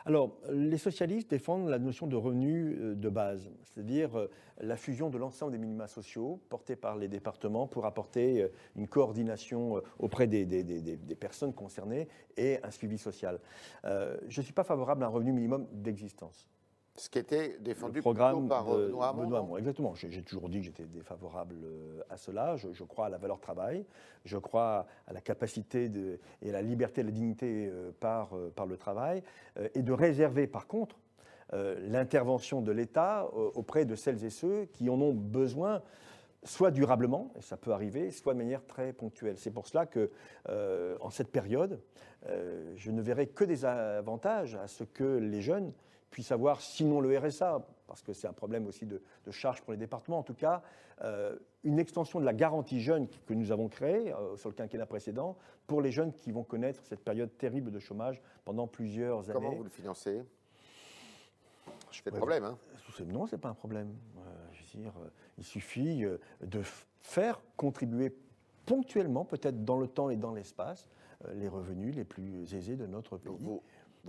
Alors, 0.06 0.38
les 0.52 0.78
socialistes 0.78 1.30
défendent 1.30 1.70
la 1.70 1.80
notion 1.80 2.08
de 2.08 2.18
revenu 2.18 2.78
euh, 2.78 2.96
de 2.96 3.08
base, 3.08 3.50
c'est-à-dire 3.64 4.18
euh, 4.18 4.30
la 4.60 4.76
fusion 4.76 5.10
de 5.10 5.18
l'ensemble 5.18 5.54
des 5.54 5.58
minima 5.58 5.88
sociaux 5.88 6.42
portés 6.50 6.76
par 6.76 6.98
les 6.98 7.08
départements 7.08 7.68
pour 7.68 7.86
apporter 7.86 8.42
euh, 8.42 8.48
une 8.76 8.90
coordination 8.90 9.82
auprès 10.00 10.28
des, 10.28 10.46
des 10.46 11.16
personnes 11.16 11.54
concernées 11.54 12.10
et 12.36 12.60
un 12.64 12.72
suivi 12.72 12.98
social. 12.98 13.40
je 13.84 14.40
ne 14.40 14.44
suis 14.44 14.54
pas 14.54 14.64
favorable 14.64 15.04
à 15.04 15.08
un 15.08 15.10
revenu 15.10 15.32
minimum 15.32 15.68
d'existence. 15.72 16.50
Ce 16.98 17.10
qui 17.10 17.20
était 17.20 17.58
défendu 17.60 18.02
programme 18.02 18.48
par 18.48 18.74
euh, 18.74 18.88
Benoît 18.88 19.10
Hamon. 19.10 19.58
Exactement. 19.58 19.94
J'ai 19.94 20.24
toujours 20.24 20.50
dit 20.50 20.60
que 20.60 20.66
j'étais 20.66 20.86
défavorable 20.86 21.56
euh, 21.64 22.02
à 22.10 22.18
cela. 22.18 22.56
Je, 22.56 22.84
crois 22.84 23.06
à 23.06 23.10
la 23.10 23.20
valeur 23.20 23.40
travail. 23.40 23.86
Je 24.26 24.38
crois 24.38 24.88
à 25.06 25.14
la 25.14 25.22
capacité 25.22 25.90
de, 25.90 26.20
et 26.42 26.50
à 26.50 26.54
la 26.54 26.64
liberté 26.64 27.02
et 27.02 27.04
la 27.04 27.12
dignité 27.12 27.70
euh, 27.72 27.92
par, 28.00 28.32
par 28.56 28.66
le 28.66 28.78
travail. 28.78 29.22
Et 29.76 29.84
de 29.84 29.94
réserver, 29.94 30.48
par 30.48 30.66
contre, 30.68 30.98
l'intervention 31.54 32.62
de 32.62 32.74
l'État 32.74 33.30
auprès 33.56 33.86
de 33.86 33.96
celles 33.96 34.26
et 34.26 34.30
ceux 34.30 34.66
qui 34.66 34.90
en 34.90 35.00
ont 35.00 35.14
besoin 35.14 35.82
soit 36.44 36.72
durablement, 36.72 37.32
et 37.38 37.42
ça 37.42 37.56
peut 37.56 37.72
arriver, 37.72 38.12
soit 38.12 38.34
de 38.34 38.38
manière 38.38 38.66
très 38.66 38.92
ponctuelle. 38.92 39.38
C'est 39.38 39.52
pour 39.52 39.66
cela 39.66 39.86
que, 39.86 40.12
en 41.00 41.10
cette 41.10 41.32
période, 41.32 41.80
je 42.76 42.92
ne 42.92 43.02
verrai 43.02 43.28
que 43.28 43.46
des 43.46 43.64
avantages 43.64 44.56
à 44.56 44.68
ce 44.68 44.84
que 44.84 45.18
les 45.20 45.42
jeunes 45.42 45.72
puissent 46.18 46.32
avoir, 46.32 46.62
sinon 46.62 47.00
le 47.00 47.16
RSA, 47.16 47.64
parce 47.86 48.02
que 48.02 48.12
c'est 48.12 48.26
un 48.26 48.34
problème 48.34 48.66
aussi 48.66 48.88
de, 48.88 49.00
charge 49.30 49.62
pour 49.62 49.72
les 49.72 49.78
départements, 49.78 50.18
en 50.18 50.24
tout 50.24 50.34
cas, 50.34 50.64
euh, 51.04 51.38
une 51.64 51.78
extension 51.78 52.20
de 52.20 52.26
la 52.26 52.34
garantie 52.34 52.82
jeune 52.82 53.08
que 53.28 53.36
nous 53.36 53.52
avons 53.52 53.68
créée 53.68 54.12
euh, 54.12 54.36
sur 54.36 54.50
le 54.50 54.56
quinquennat 54.56 54.88
précédent 54.88 55.38
pour 55.68 55.80
les 55.80 55.92
jeunes 55.92 56.12
qui 56.12 56.32
vont 56.32 56.42
connaître 56.42 56.82
cette 56.86 57.04
période 57.04 57.38
terrible 57.38 57.70
de 57.70 57.78
chômage 57.78 58.20
pendant 58.46 58.66
plusieurs 58.66 59.30
années. 59.30 59.34
Comment 59.34 59.54
vous 59.54 59.64
le 59.64 59.70
financez? 59.70 60.24
C'est 61.92 62.08
le 62.08 62.14
problème, 62.14 62.46
hein 62.46 62.58
Non, 63.06 63.28
ce 63.28 63.36
n'est 63.36 63.40
pas 63.40 63.50
un 63.50 63.54
problème. 63.54 63.94
Euh, 64.18 64.22
je 64.54 64.76
veux 64.76 64.84
dire, 64.86 64.94
il 65.38 65.44
suffit 65.44 66.04
de 66.42 66.62
faire 67.00 67.40
contribuer 67.58 68.12
ponctuellement, 68.66 69.24
peut-être 69.24 69.64
dans 69.64 69.78
le 69.78 69.88
temps 69.88 70.10
et 70.10 70.16
dans 70.16 70.34
l'espace, 70.34 70.90
les 71.36 71.48
revenus 71.48 71.96
les 71.96 72.06
plus 72.06 72.56
aisés 72.56 72.76
de 72.76 72.88
notre 72.88 73.18
pays. 73.18 73.36
Vous 73.40 73.62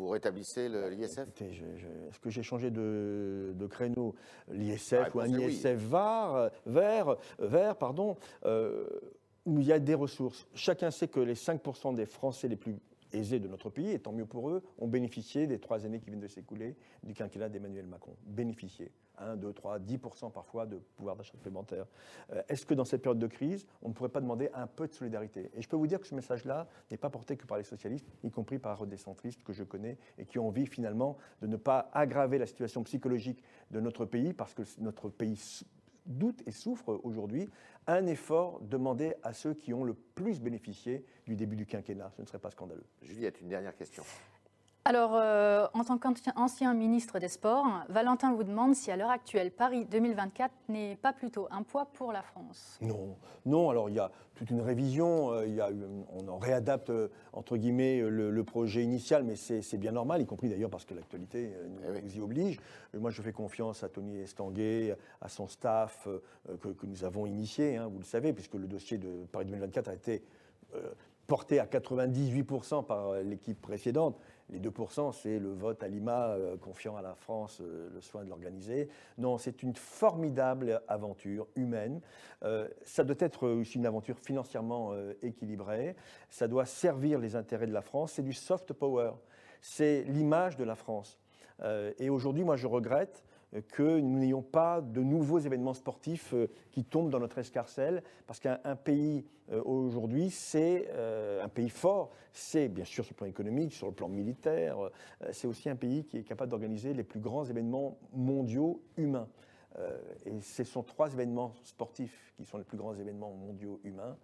rétablissez 0.06 0.68
l'ISF 0.68 1.26
Est-ce 1.40 2.18
que 2.20 2.30
j'ai 2.30 2.42
changé 2.42 2.70
de, 2.70 3.66
créneau? 3.68 4.14
L'ISF 4.50 5.14
ou 5.14 5.20
un 5.20 5.28
ISF 5.28 5.76
vert, 5.76 6.50
vert, 6.66 7.16
vert 7.38 7.76
pardon, 7.76 8.16
euh, 8.44 8.86
il 9.46 9.62
y 9.62 9.72
a 9.72 9.78
des 9.78 9.94
ressources. 9.94 10.46
Chacun 10.54 10.90
sait 10.90 11.08
que 11.08 11.20
les 11.20 11.34
5% 11.34 11.94
des 11.94 12.06
Français 12.06 12.48
les 12.48 12.56
plus 12.56 12.76
aisés 13.12 13.40
de 13.40 13.48
notre 13.48 13.70
pays, 13.70 13.90
et 13.90 13.98
tant 13.98 14.12
mieux 14.12 14.26
pour 14.26 14.50
eux, 14.50 14.62
ont 14.78 14.88
bénéficié 14.88 15.46
des 15.46 15.58
trois 15.58 15.84
années 15.86 16.00
qui 16.00 16.10
viennent 16.10 16.20
de 16.20 16.28
s'écouler 16.28 16.76
du 17.02 17.14
quinquennat 17.14 17.48
d'Emmanuel 17.48 17.86
Macron. 17.86 18.14
Bénéficié. 18.26 18.90
1, 19.20 19.36
2, 19.36 19.52
3, 19.52 19.78
10% 19.80 20.32
parfois 20.32 20.66
de 20.66 20.76
pouvoir 20.96 21.16
d'achat 21.16 21.32
supplémentaire. 21.32 21.86
Euh, 22.32 22.42
est-ce 22.48 22.66
que 22.66 22.74
dans 22.74 22.84
cette 22.84 23.02
période 23.02 23.18
de 23.18 23.26
crise, 23.26 23.66
on 23.82 23.88
ne 23.88 23.94
pourrait 23.94 24.08
pas 24.08 24.20
demander 24.20 24.50
un 24.54 24.66
peu 24.66 24.86
de 24.86 24.92
solidarité? 24.92 25.50
Et 25.54 25.62
je 25.62 25.68
peux 25.68 25.76
vous 25.76 25.86
dire 25.86 26.00
que 26.00 26.06
ce 26.06 26.14
message-là 26.14 26.66
n'est 26.90 26.96
pas 26.96 27.10
porté 27.10 27.36
que 27.36 27.46
par 27.46 27.58
les 27.58 27.64
socialistes, 27.64 28.06
y 28.22 28.30
compris 28.30 28.58
par 28.58 28.86
des 28.86 28.96
centristes 28.96 29.42
que 29.42 29.52
je 29.52 29.64
connais 29.64 29.98
et 30.18 30.24
qui 30.24 30.38
ont 30.38 30.48
envie 30.48 30.66
finalement 30.66 31.16
de 31.42 31.46
ne 31.46 31.56
pas 31.56 31.90
aggraver 31.92 32.38
la 32.38 32.46
situation 32.46 32.82
psychologique 32.84 33.42
de 33.70 33.80
notre 33.80 34.04
pays 34.04 34.32
parce 34.32 34.54
que 34.54 34.62
notre 34.80 35.08
pays 35.08 35.64
doute 36.08 36.42
et 36.46 36.52
souffre 36.52 37.00
aujourd'hui, 37.04 37.48
un 37.86 38.06
effort 38.06 38.60
demandé 38.62 39.14
à 39.22 39.32
ceux 39.32 39.54
qui 39.54 39.72
ont 39.72 39.84
le 39.84 39.94
plus 39.94 40.40
bénéficié 40.40 41.04
du 41.26 41.36
début 41.36 41.56
du 41.56 41.66
quinquennat. 41.66 42.10
Ce 42.16 42.22
ne 42.22 42.26
serait 42.26 42.38
pas 42.38 42.50
scandaleux. 42.50 42.84
Juliette, 43.02 43.40
une 43.40 43.48
dernière 43.48 43.76
question. 43.76 44.02
Alors, 44.88 45.10
euh, 45.16 45.66
en 45.74 45.84
tant 45.84 45.98
qu'ancien 45.98 46.72
ministre 46.72 47.18
des 47.18 47.28
Sports, 47.28 47.66
Valentin 47.90 48.32
vous 48.32 48.42
demande 48.42 48.74
si 48.74 48.90
à 48.90 48.96
l'heure 48.96 49.10
actuelle, 49.10 49.50
Paris 49.50 49.84
2024 49.84 50.50
n'est 50.70 50.96
pas 50.96 51.12
plutôt 51.12 51.46
un 51.50 51.62
poids 51.62 51.84
pour 51.92 52.10
la 52.10 52.22
France. 52.22 52.78
Non, 52.80 53.14
non. 53.44 53.68
Alors, 53.68 53.90
il 53.90 53.96
y 53.96 53.98
a 53.98 54.10
toute 54.34 54.48
une 54.48 54.62
révision. 54.62 55.30
Euh, 55.34 55.46
il 55.46 55.56
y 55.56 55.60
a, 55.60 55.68
on 56.16 56.26
en 56.28 56.38
réadapte, 56.38 56.88
euh, 56.88 57.08
entre 57.34 57.58
guillemets, 57.58 58.00
le, 58.00 58.44
projet 58.44 58.82
initial, 58.82 59.24
mais 59.24 59.36
c'est 59.36 59.76
bien 59.76 59.92
normal, 59.92 60.22
y 60.22 60.26
compris 60.26 60.48
d'ailleurs 60.48 60.70
parce 60.70 60.86
que 60.86 60.94
l'actualité 60.94 61.52
nous, 61.68 61.82
eh 61.94 62.16
y 62.16 62.20
oblige. 62.22 62.58
moi, 62.94 63.10
je 63.10 63.20
fais 63.20 63.32
confiance 63.32 63.84
à 63.84 63.90
Tony 63.90 64.16
Estanguet, 64.20 64.96
à 65.20 65.28
son 65.28 65.48
staff 65.48 66.08
que, 66.62 66.86
nous 66.86 67.04
avons 67.04 67.26
initié, 67.26 67.76
hein, 67.76 67.90
vous 67.92 67.98
le 67.98 68.06
savez, 68.06 68.32
puisque 68.32 68.54
le 68.54 68.66
dossier 68.66 68.96
de 68.96 69.26
Paris 69.30 69.44
2024 69.44 69.88
a 69.88 69.94
été 69.94 70.24
porté 71.26 71.60
à 71.60 71.66
98% 71.66 72.86
par 72.86 73.12
l'équipe 73.16 73.60
précédente. 73.60 74.16
Les 74.50 74.60
2%, 74.60 75.12
c'est 75.12 75.38
le 75.38 75.52
vote 75.52 75.82
à 75.82 75.88
Lima 75.88 76.30
euh, 76.30 76.56
confiant 76.56 76.96
à 76.96 77.02
la 77.02 77.14
France 77.14 77.60
euh, 77.60 77.90
le 77.92 78.00
soin 78.00 78.24
de 78.24 78.30
l'organiser. 78.30 78.88
Non, 79.18 79.36
c'est 79.36 79.62
une 79.62 79.74
formidable 79.74 80.80
aventure 80.88 81.46
humaine. 81.54 82.00
Euh, 82.44 82.66
ça 82.82 83.04
doit 83.04 83.16
être 83.18 83.46
aussi 83.46 83.76
une 83.76 83.86
aventure 83.86 84.18
financièrement 84.18 84.94
équilibrée. 85.22 85.96
Ça 86.30 86.48
doit 86.48 86.64
servir 86.64 87.18
les 87.18 87.36
intérêts 87.36 87.66
de 87.66 87.72
la 87.72 87.82
France. 87.82 88.12
C'est 88.12 88.22
du 88.22 88.32
soft 88.32 88.72
power. 88.72 89.12
C'est 89.60 90.04
l'image 90.04 90.56
de 90.56 90.64
la 90.64 90.76
France. 90.76 91.18
et 91.98 92.08
aujourd'hui, 92.08 92.44
moi, 92.44 92.56
je 92.56 92.66
regrette 92.66 93.24
que 93.68 94.00
nous 94.00 94.18
n'ayons 94.18 94.42
pas 94.42 94.80
de 94.80 95.00
nouveaux 95.02 95.38
événements 95.38 95.74
sportifs 95.74 96.34
euh, 96.34 96.48
qui 96.70 96.84
tombent 96.84 97.10
dans 97.10 97.20
notre 97.20 97.38
escarcelle, 97.38 98.02
parce 98.26 98.40
qu'un 98.40 98.76
pays 98.76 99.24
euh, 99.50 99.62
aujourd'hui, 99.64 100.30
c'est 100.30 100.88
euh, 100.90 101.42
un 101.42 101.48
pays 101.48 101.70
fort, 101.70 102.10
c'est 102.32 102.68
bien 102.68 102.84
sûr 102.84 103.04
sur 103.04 103.14
le 103.14 103.16
plan 103.16 103.26
économique, 103.26 103.72
sur 103.72 103.86
le 103.86 103.94
plan 103.94 104.08
militaire, 104.08 104.76
c'est 105.32 105.46
aussi 105.46 105.68
un 105.68 105.76
pays 105.76 106.04
qui 106.04 106.18
est 106.18 106.22
capable 106.22 106.50
d'organiser 106.50 106.92
les 106.92 107.04
plus 107.04 107.20
grands 107.20 107.44
événements 107.44 107.98
mondiaux 108.12 108.82
humains. 108.96 109.28
Et 110.26 110.40
ce 110.40 110.64
sont 110.64 110.82
trois 110.82 111.12
événements 111.12 111.54
sportifs 111.62 112.32
qui 112.36 112.44
sont 112.44 112.58
les 112.58 112.64
plus 112.64 112.76
grands 112.76 112.94
événements 112.94 113.32
mondiaux 113.32 113.80
humains. 113.84 114.16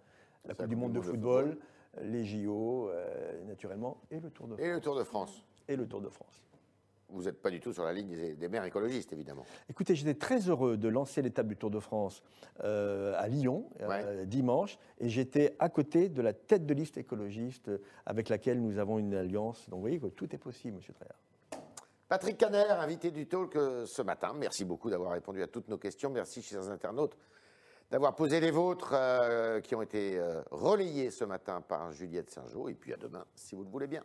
La 0.45 0.53
Coupe 0.53 0.67
du 0.67 0.75
monde 0.75 0.93
de 0.93 1.01
football, 1.01 1.57
les 2.01 2.25
JO, 2.25 2.89
naturellement, 3.47 4.01
et 4.11 4.19
le 4.19 4.29
Tour 4.29 4.47
de 4.47 4.55
France. 4.55 4.65
Et 4.65 4.71
le 4.71 4.81
Tour 4.81 4.95
de 4.95 5.03
France. 5.03 5.45
Et 5.67 5.75
le 5.75 5.87
Tour 5.87 6.01
de 6.01 6.09
France 6.09 6.45
vous 7.09 7.23
n'êtes 7.23 7.41
pas 7.41 7.49
du 7.49 7.59
tout 7.59 7.71
sur 7.71 7.83
la 7.83 7.93
ligne 7.93 8.15
des, 8.15 8.33
des 8.35 8.49
maires 8.49 8.65
écologistes, 8.65 9.13
évidemment. 9.13 9.45
Écoutez, 9.69 9.95
j'étais 9.95 10.15
très 10.15 10.39
heureux 10.49 10.77
de 10.77 10.87
lancer 10.87 11.21
l'étape 11.21 11.47
du 11.47 11.55
Tour 11.55 11.69
de 11.69 11.79
France 11.79 12.23
euh, 12.63 13.13
à 13.17 13.27
Lyon 13.27 13.69
euh, 13.81 14.25
dimanche, 14.25 14.77
et 14.99 15.09
j'étais 15.09 15.55
à 15.59 15.69
côté 15.69 16.09
de 16.09 16.21
la 16.21 16.33
tête 16.33 16.65
de 16.65 16.73
liste 16.73 16.97
écologiste 16.97 17.69
avec 18.05 18.29
laquelle 18.29 18.61
nous 18.61 18.79
avons 18.79 18.97
une 18.99 19.13
alliance. 19.13 19.69
Donc 19.69 19.77
vous 19.77 19.81
voyez 19.81 19.99
que 19.99 20.07
tout 20.07 20.33
est 20.33 20.39
possible, 20.39 20.77
Monsieur 20.77 20.93
Traillard. 20.93 21.19
Patrick 22.07 22.37
Caner, 22.37 22.69
invité 22.69 23.11
du 23.11 23.27
talk 23.27 23.55
euh, 23.55 23.85
ce 23.85 24.01
matin. 24.01 24.33
Merci 24.35 24.65
beaucoup 24.65 24.89
d'avoir 24.89 25.11
répondu 25.11 25.41
à 25.41 25.47
toutes 25.47 25.67
nos 25.69 25.77
questions. 25.77 26.09
Merci, 26.09 26.41
chers 26.41 26.69
internautes, 26.69 27.17
d'avoir 27.91 28.15
posé 28.15 28.39
les 28.39 28.51
vôtres 28.51 28.95
qui 29.61 29.75
ont 29.75 29.81
été 29.81 30.19
relayées 30.49 31.11
ce 31.11 31.23
matin 31.23 31.61
par 31.61 31.91
Juliette 31.91 32.31
Sergeot. 32.31 32.67
Et 32.67 32.73
puis 32.73 32.93
à 32.93 32.97
demain, 32.97 33.25
si 33.35 33.55
vous 33.55 33.63
le 33.63 33.69
voulez 33.69 33.87
bien. 33.87 34.03